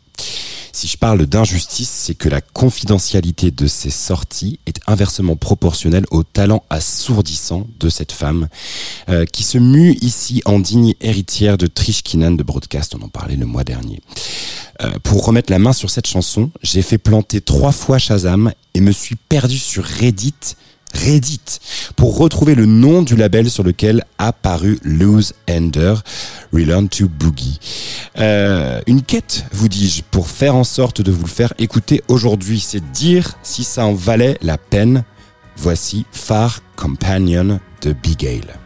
Si 0.75 0.89
je 0.89 0.99
parle 0.99 1.25
d'injustice, 1.27 1.89
c'est 1.89 2.17
que 2.17 2.29
la 2.29 2.41
confidentialité 2.41 3.53
de 3.53 3.69
ses 3.69 3.91
sorties 3.91 4.59
est 4.67 4.81
inversement 4.89 5.37
proportionnelle 5.37 6.05
au 6.11 6.25
talent 6.25 6.65
assourdissant 6.69 7.69
de 7.79 7.89
cette 7.89 8.11
femme, 8.11 8.49
euh, 9.09 9.25
qui 9.25 9.45
se 9.45 9.57
mue 9.57 9.97
ici 10.01 10.43
en 10.47 10.59
digne 10.59 10.95
héritière 11.01 11.59
de 11.59 11.69
Trish 11.69 12.03
Kinnan 12.03 12.37
de 12.37 12.43
Broadcast, 12.43 12.97
on 12.97 13.05
en 13.05 13.09
parlait 13.09 13.37
le 13.37 13.47
mois 13.47 13.63
dernier. 13.63 14.01
Euh, 14.83 14.91
pour 15.05 15.25
remettre 15.25 15.53
la 15.53 15.61
main 15.61 15.73
sur 15.73 15.91
cette 15.91 16.09
chanson, 16.09 16.51
j'ai 16.61 16.83
fait 16.83 16.99
planter 16.99 17.41
trois 17.41 17.71
fois 17.71 17.99
Shazam 17.99 18.53
et 18.75 18.81
me 18.81 18.91
suis 18.91 19.15
perdu 19.15 19.59
sur 19.59 19.85
Reddit 19.85 20.57
Reddit 20.95 21.41
pour 21.97 22.19
retrouver 22.19 22.55
le 22.55 22.67
nom 22.67 23.03
du 23.03 23.17
label 23.17 23.51
sur 23.51 23.63
lequel 23.63 24.05
a 24.19 24.33
paru 24.33 24.79
Lose 24.83 25.35
Ender, 25.51 25.95
Relearn 26.53 26.89
to 26.89 27.09
Boogie. 27.09 27.59
Euh, 28.19 28.81
une 28.87 29.03
quête, 29.03 29.45
vous 29.53 29.69
dis-je, 29.69 30.03
pour 30.11 30.29
faire 30.29 30.57
en 30.57 30.65
sorte 30.65 31.03
de 31.03 31.13
vous 31.13 31.25
le 31.25 31.29
faire 31.29 31.53
écouter 31.59 32.03
aujourd'hui, 32.09 32.61
c'est 32.61 32.93
dire 32.93 33.35
si 33.43 33.65
ça 33.65 33.85
en 33.85 33.95
valait 33.95 34.39
la 34.43 34.59
peine. 34.59 35.05
Voici 35.57 36.05
Far 36.11 36.61
Companion 36.77 37.61
de 37.83 37.93
Bigale. 37.93 38.64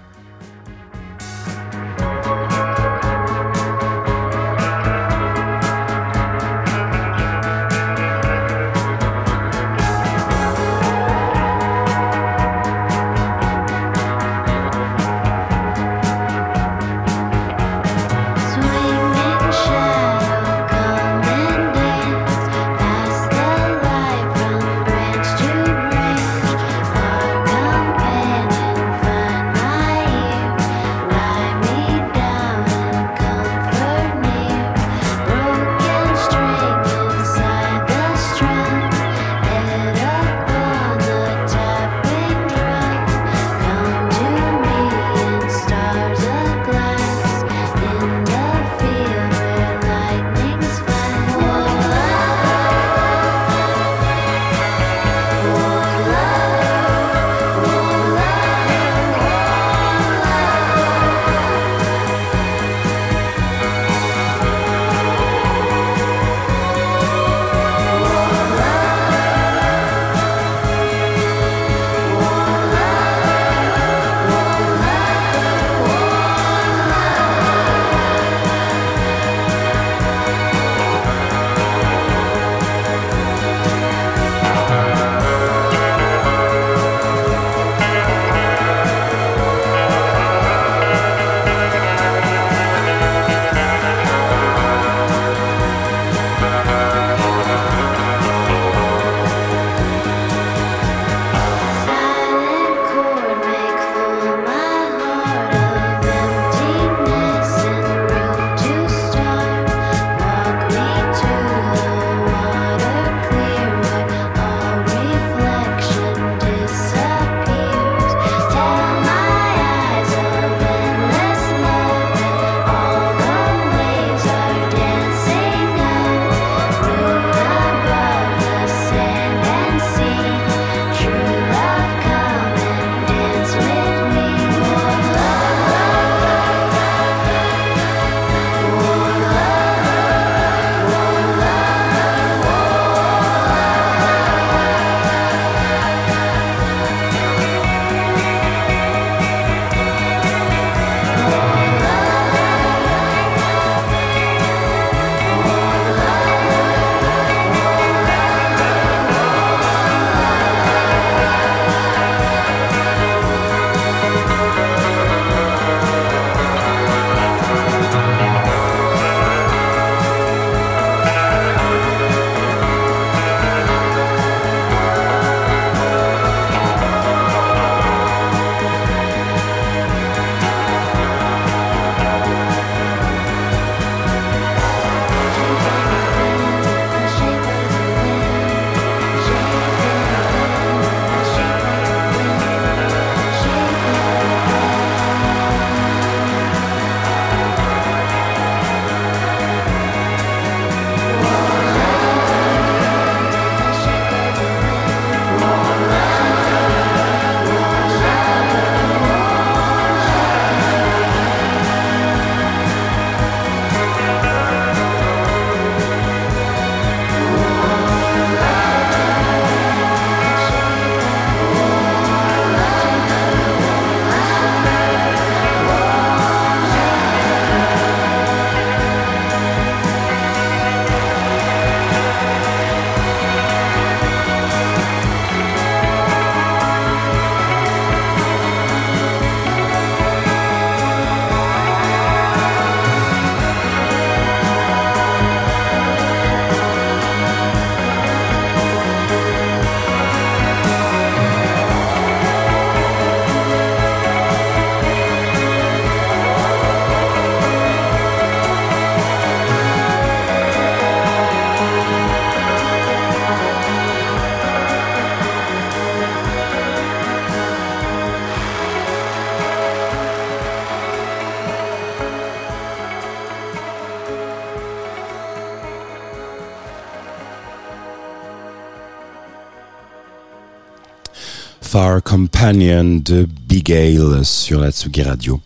Companion 282.18 282.96
de 282.96 283.28
Big 283.48 283.72
Ale 283.72 284.24
sur 284.24 284.58
la 284.58 284.72
Tsugi 284.72 285.02
Radio. 285.02 285.40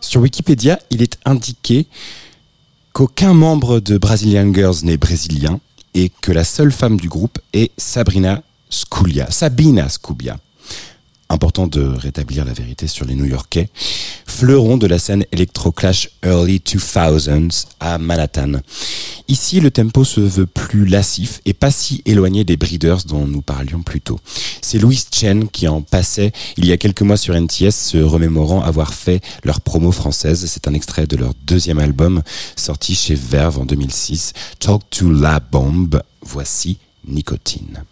Sur 0.00 0.22
Wikipédia, 0.22 0.78
il 0.90 1.02
est 1.02 1.18
indiqué 1.26 1.86
qu'aucun 2.94 3.34
membre 3.34 3.78
de 3.78 3.98
Brazilian 3.98 4.50
Girls 4.54 4.76
n'est 4.82 4.96
brésilien 4.96 5.60
et 5.92 6.10
que 6.22 6.32
la 6.32 6.44
seule 6.44 6.72
femme 6.72 6.96
du 6.96 7.10
groupe 7.10 7.38
est 7.52 7.70
Sabrina 7.76 8.42
Sculia, 8.70 9.30
Sabina 9.30 9.90
Sculia. 9.90 10.38
Important 11.32 11.66
de 11.66 11.80
rétablir 11.80 12.44
la 12.44 12.52
vérité 12.52 12.86
sur 12.86 13.06
les 13.06 13.14
New-Yorkais, 13.14 13.70
fleuron 14.26 14.76
de 14.76 14.86
la 14.86 14.98
scène 14.98 15.24
electro-clash 15.32 16.10
early 16.22 16.58
2000s 16.58 17.68
à 17.80 17.96
Manhattan. 17.96 18.60
Ici, 19.28 19.58
le 19.60 19.70
tempo 19.70 20.04
se 20.04 20.20
veut 20.20 20.44
plus 20.44 20.84
lassif 20.84 21.40
et 21.46 21.54
pas 21.54 21.70
si 21.70 22.02
éloigné 22.04 22.44
des 22.44 22.58
Breeders 22.58 23.04
dont 23.06 23.26
nous 23.26 23.40
parlions 23.40 23.82
plus 23.82 24.02
tôt. 24.02 24.20
C'est 24.60 24.78
Louis 24.78 25.02
Chen 25.10 25.48
qui 25.48 25.66
en 25.68 25.80
passait 25.80 26.32
il 26.58 26.66
y 26.66 26.72
a 26.72 26.76
quelques 26.76 27.00
mois 27.00 27.16
sur 27.16 27.34
NTS 27.34 27.70
se 27.70 27.96
remémorant 27.96 28.60
avoir 28.60 28.92
fait 28.92 29.22
leur 29.42 29.62
promo 29.62 29.90
française. 29.90 30.44
C'est 30.46 30.68
un 30.68 30.74
extrait 30.74 31.06
de 31.06 31.16
leur 31.16 31.32
deuxième 31.46 31.78
album 31.78 32.20
sorti 32.56 32.94
chez 32.94 33.14
Verve 33.14 33.58
en 33.58 33.64
2006, 33.64 34.34
Talk 34.58 34.82
to 34.90 35.10
La 35.10 35.40
Bombe. 35.40 36.02
Voici 36.20 36.76
Nicotine. 37.08 37.84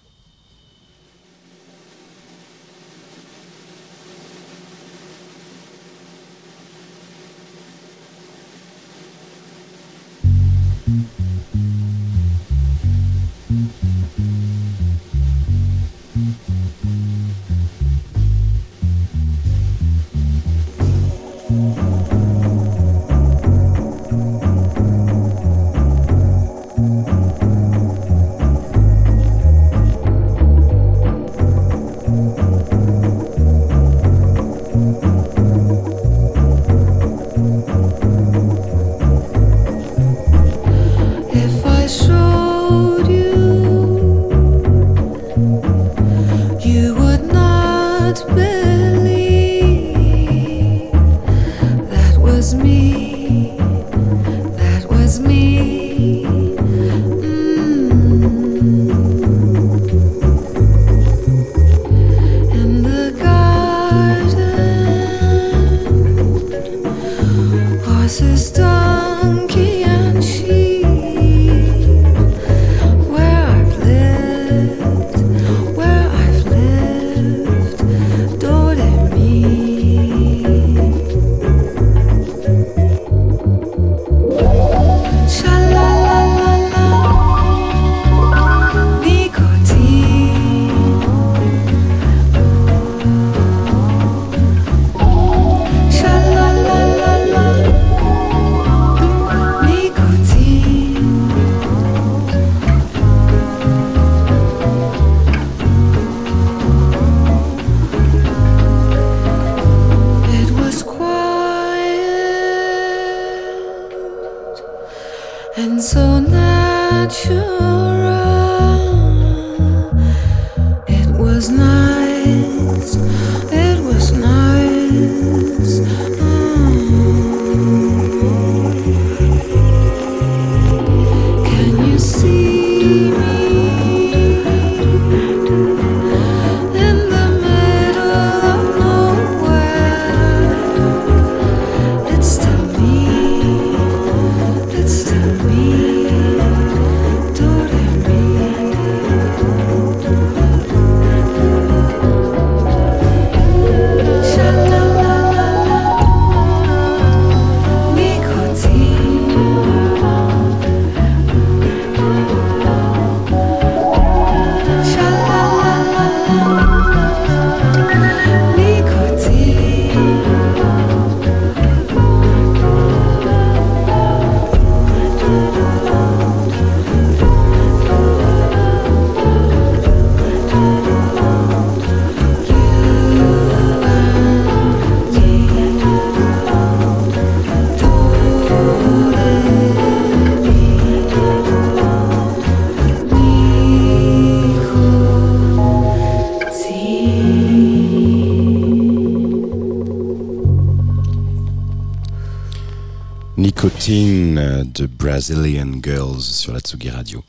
Brazilian 205.20 205.82
Girls 205.82 206.22
sur 206.22 206.54
la 206.54 206.60
Tsugi 206.60 206.88
Radio. 206.88 207.22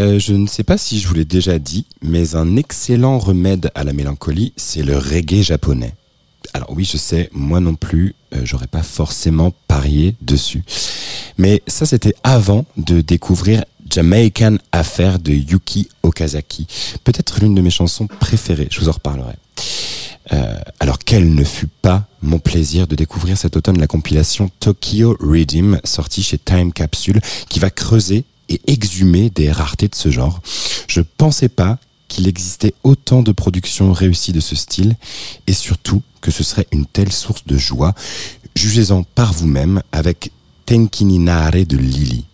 Euh, 0.00 0.18
je 0.18 0.34
ne 0.34 0.46
sais 0.46 0.64
pas 0.64 0.76
si 0.76 1.00
je 1.00 1.08
vous 1.08 1.14
l'ai 1.14 1.24
déjà 1.24 1.58
dit, 1.58 1.86
mais 2.02 2.36
un 2.36 2.56
excellent 2.56 3.18
remède 3.18 3.70
à 3.74 3.84
la 3.84 3.94
mélancolie, 3.94 4.52
c'est 4.58 4.82
le 4.82 4.98
reggae 4.98 5.40
japonais. 5.40 5.94
Alors 6.52 6.70
oui, 6.72 6.84
je 6.84 6.98
sais, 6.98 7.30
moi 7.32 7.58
non 7.60 7.74
plus, 7.74 8.14
euh, 8.34 8.42
j'aurais 8.44 8.66
pas 8.66 8.82
forcément 8.82 9.50
parié 9.66 10.14
dessus. 10.20 10.62
Mais 11.38 11.62
ça, 11.66 11.86
c'était 11.86 12.14
avant 12.22 12.66
de 12.76 13.00
découvrir 13.00 13.64
Jamaican 13.88 14.58
Affair 14.70 15.18
de 15.18 15.32
Yuki 15.32 15.88
Okazaki. 16.02 16.66
Peut-être 17.02 17.40
l'une 17.40 17.54
de 17.54 17.62
mes 17.62 17.70
chansons 17.70 18.08
préférées, 18.08 18.68
je 18.70 18.78
vous 18.78 18.90
en 18.90 18.92
reparlerai. 18.92 19.36
Quel 21.10 21.34
ne 21.34 21.42
fut 21.42 21.66
pas 21.66 22.06
mon 22.22 22.38
plaisir 22.38 22.86
de 22.86 22.94
découvrir 22.94 23.36
cet 23.36 23.56
automne 23.56 23.80
la 23.80 23.88
compilation 23.88 24.48
Tokyo 24.60 25.16
Redeem 25.18 25.80
sortie 25.82 26.22
chez 26.22 26.38
Time 26.38 26.72
Capsule 26.72 27.20
qui 27.48 27.58
va 27.58 27.68
creuser 27.68 28.22
et 28.48 28.60
exhumer 28.68 29.28
des 29.28 29.50
raretés 29.50 29.88
de 29.88 29.96
ce 29.96 30.08
genre. 30.08 30.40
Je 30.86 31.00
pensais 31.00 31.48
pas 31.48 31.80
qu'il 32.06 32.28
existait 32.28 32.74
autant 32.84 33.24
de 33.24 33.32
productions 33.32 33.92
réussies 33.92 34.32
de 34.32 34.38
ce 34.38 34.54
style 34.54 34.94
et 35.48 35.52
surtout 35.52 36.04
que 36.20 36.30
ce 36.30 36.44
serait 36.44 36.68
une 36.70 36.86
telle 36.86 37.10
source 37.10 37.44
de 37.44 37.58
joie. 37.58 37.92
Jugez-en 38.54 39.02
par 39.02 39.32
vous-même 39.32 39.82
avec 39.90 40.30
Tenkini 40.64 41.18
Nare 41.18 41.66
de 41.66 41.76
Lily. 41.76 42.24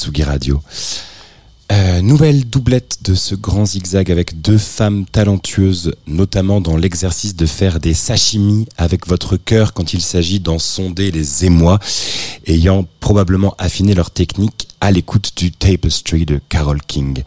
Tsugi 0.00 0.22
Radio. 0.22 0.62
Euh, 1.70 2.00
nouvelle 2.00 2.48
doublette 2.48 3.00
de 3.02 3.14
ce 3.14 3.34
grand 3.34 3.66
zigzag 3.66 4.10
avec 4.10 4.40
deux 4.40 4.56
femmes 4.56 5.04
talentueuses, 5.04 5.92
notamment 6.06 6.62
dans 6.62 6.78
l'exercice 6.78 7.36
de 7.36 7.44
faire 7.44 7.80
des 7.80 7.92
sashimi 7.92 8.66
avec 8.78 9.06
votre 9.06 9.36
cœur 9.36 9.74
quand 9.74 9.92
il 9.92 10.00
s'agit 10.00 10.40
d'en 10.40 10.58
sonder 10.58 11.10
les 11.10 11.44
émois, 11.44 11.78
ayant 12.46 12.86
probablement 13.00 13.54
affiné 13.58 13.94
leur 13.94 14.10
technique 14.10 14.68
à 14.80 14.90
l'écoute 14.90 15.32
du 15.36 15.52
Tapestry 15.52 16.24
de 16.24 16.40
Carol 16.48 16.80
King. 16.80 17.22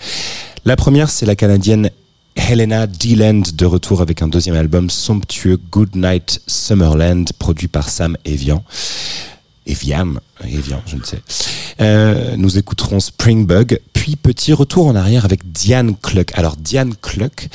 La 0.65 0.75
première, 0.75 1.11
c'est 1.11 1.27
la 1.27 1.35
Canadienne 1.35 1.91
Helena 2.35 2.87
Deland 2.87 3.43
de 3.53 3.65
retour 3.67 4.01
avec 4.01 4.23
un 4.23 4.27
deuxième 4.27 4.55
album 4.55 4.89
somptueux 4.89 5.59
Good 5.69 5.95
Night 5.95 6.41
Summerland 6.47 7.25
produit 7.37 7.67
par 7.67 7.87
Sam 7.87 8.17
Evian. 8.25 8.63
Evian, 9.65 10.15
Evian, 10.43 10.81
je 10.85 10.97
ne 10.97 11.03
sais. 11.03 11.21
Euh, 11.79 12.35
nous 12.37 12.57
écouterons 12.57 12.99
Springbug, 12.99 13.79
puis 13.93 14.15
petit 14.15 14.53
retour 14.53 14.87
en 14.87 14.95
arrière 14.95 15.25
avec 15.25 15.51
Diane 15.51 15.95
Cluck. 15.95 16.31
Alors 16.33 16.57
Diane 16.57 16.93
Cluck 17.01 17.47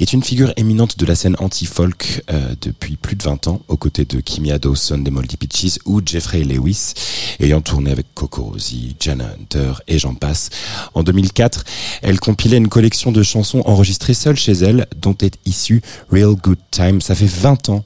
est 0.00 0.12
une 0.12 0.22
figure 0.22 0.52
éminente 0.56 0.98
de 0.98 1.04
la 1.04 1.14
scène 1.14 1.36
anti-folk 1.38 2.24
euh, 2.30 2.54
depuis 2.62 2.96
plus 2.96 3.16
de 3.16 3.22
20 3.22 3.48
ans, 3.48 3.60
aux 3.68 3.76
côtés 3.76 4.06
de 4.06 4.20
Kimia 4.20 4.58
Dawson 4.58 4.98
des 4.98 5.10
Moldy 5.10 5.36
Peaches 5.36 5.78
ou 5.84 6.00
Jeffrey 6.04 6.44
Lewis, 6.44 6.94
ayant 7.38 7.60
tourné 7.60 7.90
avec 7.90 8.06
Coco 8.14 8.44
Rosie, 8.44 8.96
Jana 8.98 9.26
Hunter 9.38 9.72
et 9.86 9.98
j'en 9.98 10.14
passe. 10.14 10.50
En 10.94 11.02
2004, 11.02 11.64
elle 12.02 12.18
compilait 12.18 12.56
une 12.56 12.68
collection 12.68 13.12
de 13.12 13.22
chansons 13.22 13.62
enregistrées 13.66 14.14
seule 14.14 14.36
chez 14.36 14.52
elle, 14.52 14.86
dont 14.96 15.16
est 15.20 15.38
issue 15.44 15.82
Real 16.10 16.34
Good 16.34 16.58
Time. 16.70 17.00
Ça 17.02 17.14
fait 17.14 17.30
20 17.30 17.68
ans 17.68 17.84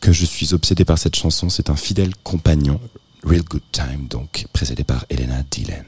que 0.00 0.12
je 0.12 0.24
suis 0.24 0.54
obsédé 0.54 0.84
par 0.84 0.98
cette 0.98 1.16
chanson. 1.16 1.48
C'est 1.48 1.70
un 1.70 1.76
fidèle 1.76 2.12
compagnon. 2.22 2.80
Real 3.24 3.42
Good 3.42 3.62
Time, 3.72 4.06
donc, 4.08 4.46
précédé 4.52 4.84
par 4.84 5.04
Elena 5.10 5.42
Deland. 5.50 5.84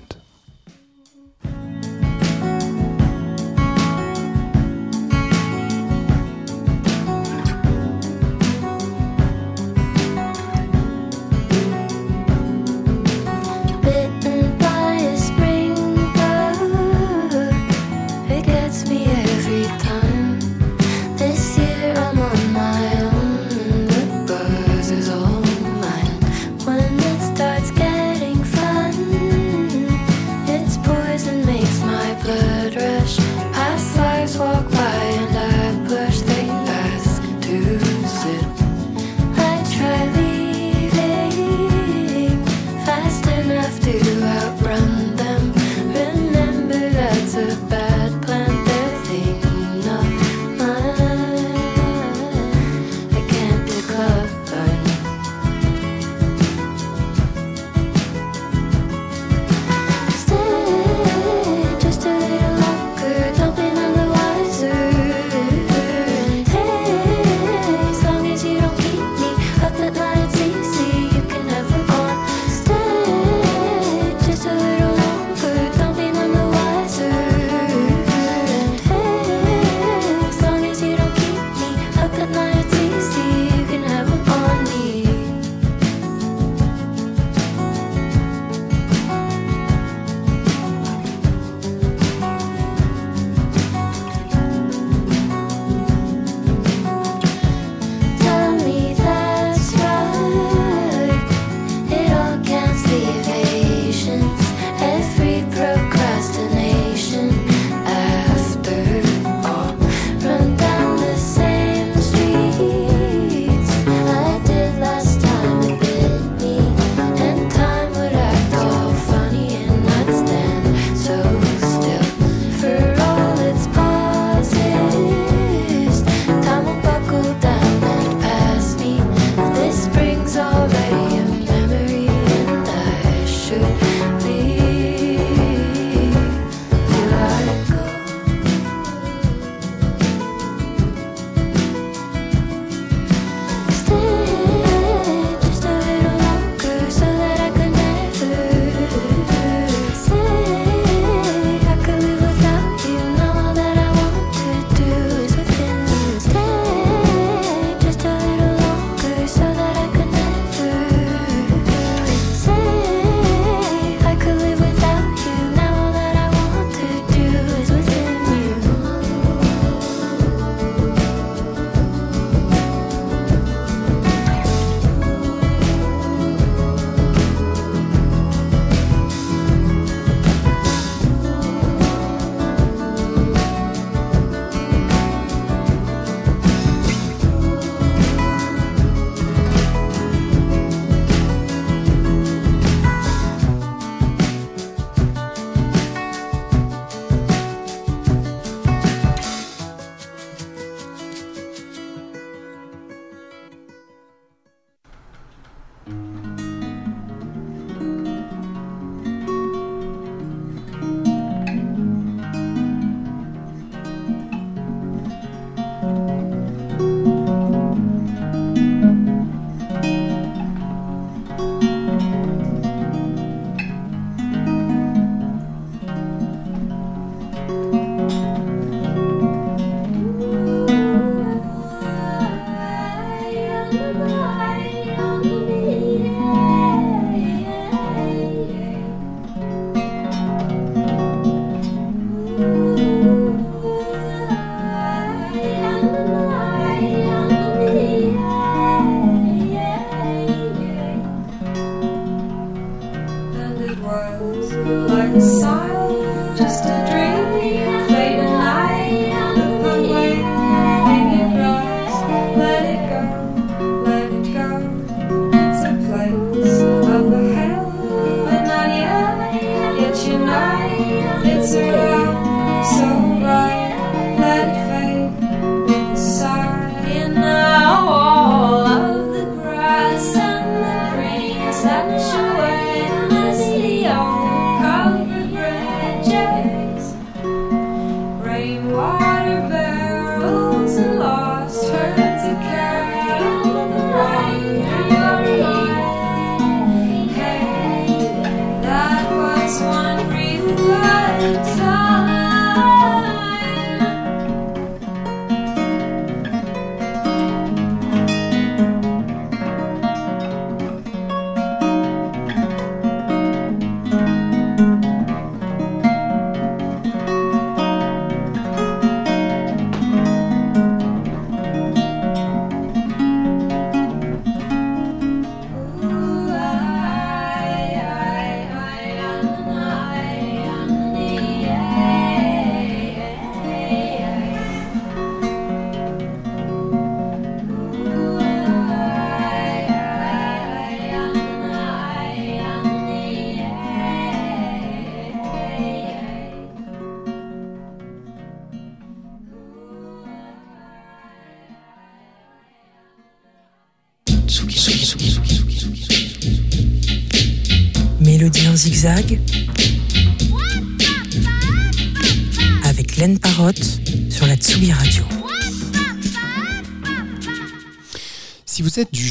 stars 254.17 254.53
like 254.91 255.21
silence, 255.21 256.39
just 256.39 256.65
a 256.65 256.87
dream. 256.91 257.10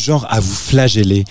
Genre 0.10 0.26
à 0.27 0.40
vous 0.40 0.56
flageller 0.56 1.23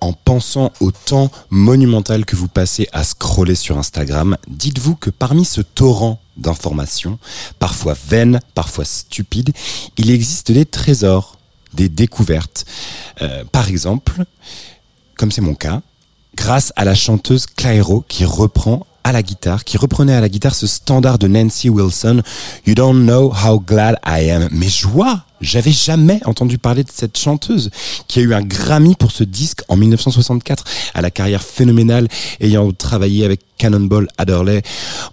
en 0.00 0.12
pensant 0.12 0.70
au 0.78 0.92
temps 0.92 1.28
monumental 1.50 2.24
que 2.24 2.36
vous 2.36 2.46
passez 2.46 2.88
à 2.92 3.02
scroller 3.02 3.56
sur 3.56 3.78
Instagram, 3.78 4.36
dites-vous 4.46 4.94
que 4.94 5.10
parmi 5.10 5.44
ce 5.44 5.60
torrent 5.60 6.20
d'informations, 6.36 7.18
parfois 7.58 7.96
vaines, 8.08 8.38
parfois 8.54 8.84
stupides, 8.84 9.52
il 9.96 10.08
existe 10.12 10.52
des 10.52 10.66
trésors, 10.66 11.36
des 11.74 11.88
découvertes. 11.88 12.64
Euh, 13.22 13.42
par 13.50 13.66
exemple, 13.66 14.24
comme 15.16 15.32
c'est 15.32 15.40
mon 15.40 15.56
cas, 15.56 15.82
grâce 16.36 16.72
à 16.76 16.84
la 16.84 16.94
chanteuse 16.94 17.46
Clairo 17.46 18.04
qui 18.06 18.24
reprend 18.24 18.86
à 19.04 19.12
la 19.12 19.22
guitare, 19.22 19.64
qui 19.64 19.76
reprenait 19.76 20.14
à 20.14 20.20
la 20.20 20.28
guitare 20.28 20.54
ce 20.54 20.66
standard 20.66 21.18
de 21.18 21.28
Nancy 21.28 21.68
Wilson, 21.68 22.22
You 22.66 22.74
don't 22.74 23.04
know 23.04 23.32
how 23.32 23.58
glad 23.58 23.96
I 24.06 24.30
am. 24.30 24.48
Mais 24.52 24.68
joie! 24.68 25.24
J'avais 25.40 25.72
jamais 25.72 26.20
entendu 26.24 26.56
parler 26.56 26.84
de 26.84 26.90
cette 26.92 27.18
chanteuse 27.18 27.70
qui 28.06 28.20
a 28.20 28.22
eu 28.22 28.32
un 28.32 28.42
Grammy 28.42 28.94
pour 28.94 29.10
ce 29.10 29.24
disque 29.24 29.62
en 29.66 29.76
1964 29.76 30.64
à 30.94 31.02
la 31.02 31.10
carrière 31.10 31.42
phénoménale 31.42 32.06
ayant 32.40 32.70
travaillé 32.70 33.24
avec 33.24 33.40
Cannonball 33.58 34.06
Adderley 34.18 34.62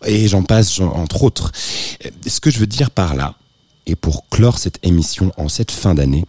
et 0.05 0.27
j'en 0.27 0.43
passe 0.43 0.79
entre 0.79 1.23
autres. 1.23 1.51
Ce 2.27 2.39
que 2.39 2.51
je 2.51 2.59
veux 2.59 2.67
dire 2.67 2.91
par 2.91 3.15
là, 3.15 3.33
et 3.87 3.95
pour 3.95 4.29
clore 4.29 4.59
cette 4.59 4.77
émission 4.83 5.31
en 5.37 5.49
cette 5.49 5.71
fin 5.71 5.95
d'année, 5.95 6.25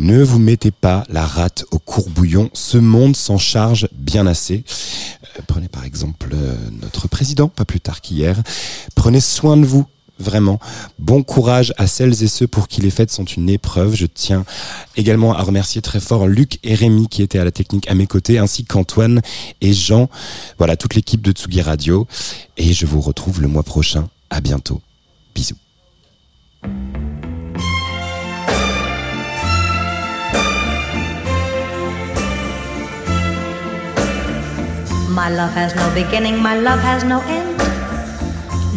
ne 0.00 0.22
vous 0.22 0.38
mettez 0.38 0.70
pas 0.70 1.04
la 1.10 1.26
rate 1.26 1.66
au 1.70 1.78
courbouillon, 1.78 2.48
ce 2.54 2.78
monde 2.78 3.14
s'en 3.14 3.36
charge 3.36 3.86
bien 3.92 4.26
assez. 4.26 4.64
Euh, 5.38 5.42
prenez 5.46 5.68
par 5.68 5.84
exemple 5.84 6.30
euh, 6.32 6.54
notre 6.80 7.06
président, 7.06 7.48
pas 7.48 7.66
plus 7.66 7.80
tard 7.80 8.00
qu'hier. 8.00 8.42
Prenez 8.94 9.20
soin 9.20 9.58
de 9.58 9.66
vous, 9.66 9.84
vraiment. 10.18 10.58
Bon 10.98 11.22
courage 11.22 11.74
à 11.76 11.86
celles 11.86 12.22
et 12.22 12.28
ceux 12.28 12.46
pour 12.46 12.66
qui 12.66 12.80
les 12.80 12.88
fêtes 12.88 13.10
sont 13.10 13.26
une 13.26 13.50
épreuve. 13.50 13.94
Je 13.94 14.06
tiens 14.06 14.46
également 14.96 15.34
à 15.34 15.42
remercier 15.42 15.82
très 15.82 16.00
fort 16.00 16.26
Luc 16.26 16.58
et 16.62 16.74
Rémi 16.74 17.06
qui 17.08 17.22
étaient 17.22 17.38
à 17.38 17.44
la 17.44 17.52
technique 17.52 17.86
à 17.90 17.94
mes 17.94 18.06
côtés, 18.06 18.38
ainsi 18.38 18.64
qu'Antoine 18.64 19.20
et 19.60 19.74
Jean. 19.74 20.08
Voilà, 20.56 20.78
toute 20.78 20.94
l'équipe 20.94 21.20
de 21.20 21.32
Tsugi 21.32 21.60
Radio. 21.60 22.06
Et 22.56 22.72
je 22.72 22.86
vous 22.86 23.02
retrouve 23.02 23.42
le 23.42 23.48
mois 23.48 23.64
prochain. 23.64 24.08
À 24.30 24.40
bientôt. 24.40 24.80
Bisous. 25.34 25.56
My 35.20 35.28
love 35.28 35.52
has 35.52 35.74
no 35.74 35.86
beginning, 35.92 36.42
my 36.42 36.56
love 36.58 36.80
has 36.80 37.04
no 37.04 37.20
end. 37.20 37.58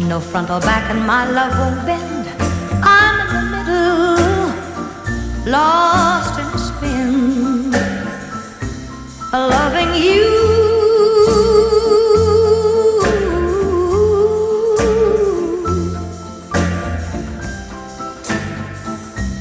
No 0.06 0.20
front 0.20 0.50
or 0.50 0.60
back, 0.60 0.90
and 0.90 1.00
my 1.06 1.24
love 1.24 1.58
won't 1.58 1.86
bend. 1.86 2.28
I'm 2.84 3.16
in 3.22 3.28
the 3.34 3.42
middle, 3.54 4.18
lost 5.50 6.38
in 6.38 6.44
a 6.44 6.58
spin, 6.58 7.70
loving 9.32 9.94
you. 9.94 10.28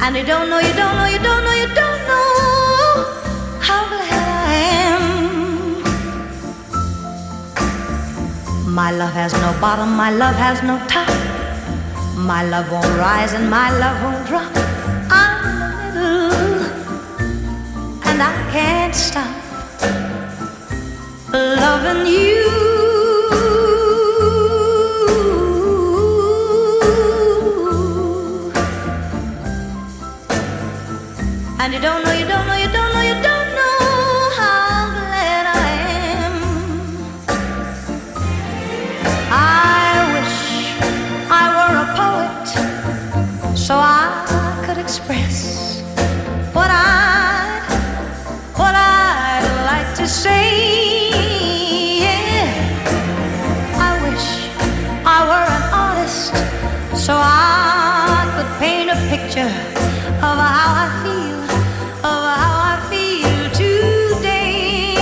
And 0.03 0.15
you 0.15 0.23
don't 0.23 0.49
know, 0.49 0.59
you 0.59 0.73
don't 0.73 0.95
know, 0.95 1.07
you 1.07 1.19
don't 1.19 1.42
know, 1.42 1.42
My 8.73 8.89
love 8.89 9.13
has 9.13 9.33
no 9.33 9.53
bottom, 9.61 9.95
my 9.95 10.09
love 10.09 10.35
has 10.35 10.63
no 10.63 10.79
top. 10.87 11.07
My 12.17 12.43
love 12.43 12.71
won't 12.71 12.87
rise 12.97 13.33
and 13.33 13.47
my 13.47 13.69
love 13.77 14.01
won't 14.01 14.25
drop. 14.27 14.51
I'm 15.11 15.45
in 15.45 15.93
middle, 15.93 16.65
and 18.03 18.19
I 18.19 18.33
can't 18.51 18.95
stop 18.95 19.29
loving 21.31 22.07
you. 22.11 22.49
And 31.59 31.73
you 31.75 31.79
don't 31.79 32.03
know, 32.03 32.11
you 32.11 32.22
express 45.03 45.81
what 46.53 46.69
I 46.71 47.59
what 48.55 48.73
I'd 48.73 49.43
like 49.65 49.95
to 49.97 50.07
say. 50.07 51.99
Yeah. 51.99 52.47
I 53.75 53.91
wish 54.05 54.25
I 55.05 55.19
were 55.29 55.47
an 55.57 55.63
artist 55.85 56.31
so 57.05 57.13
I 57.15 58.31
could 58.35 58.49
paint 58.59 58.89
a 58.91 58.97
picture 59.09 59.51
of 60.27 60.37
how 60.39 60.71
I 60.83 60.87
feel, 61.03 61.39
of 62.09 62.21
how 62.39 62.55
I 62.71 62.75
feel 62.89 63.49
today. 63.51 64.95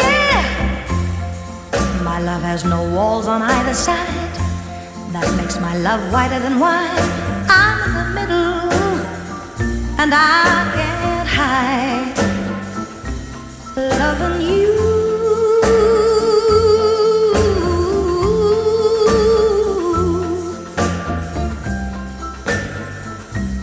Yeah. 0.00 0.42
My 2.02 2.18
love 2.18 2.42
has 2.42 2.64
no 2.64 2.82
walls 2.94 3.28
on 3.28 3.42
either 3.42 3.74
side. 3.74 4.34
That 5.12 5.32
makes 5.36 5.60
my 5.60 5.76
love 5.76 6.12
whiter 6.12 6.40
than 6.40 6.58
wine. 6.58 6.90
I'm 7.48 7.93
middle 8.14 8.70
and 9.98 10.12
I 10.14 10.70
can't 10.76 11.28
hide 11.28 12.16
loving 13.76 14.40
you. 14.50 14.72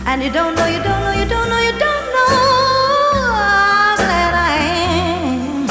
And 0.04 0.22
you 0.22 0.30
don't 0.30 0.54
know, 0.54 0.66
you 0.66 0.82
don't 0.82 1.00
know, 1.04 1.12
you 1.20 1.26
don't 1.34 1.48
know, 1.48 1.60
you 1.68 1.72
don't 1.84 2.06
know 2.14 2.28
how 3.16 3.96
glad 3.96 4.34
I 4.34 4.52
am. 4.76 5.68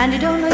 And 0.00 0.12
you 0.12 0.20
don't 0.20 0.40
know. 0.40 0.53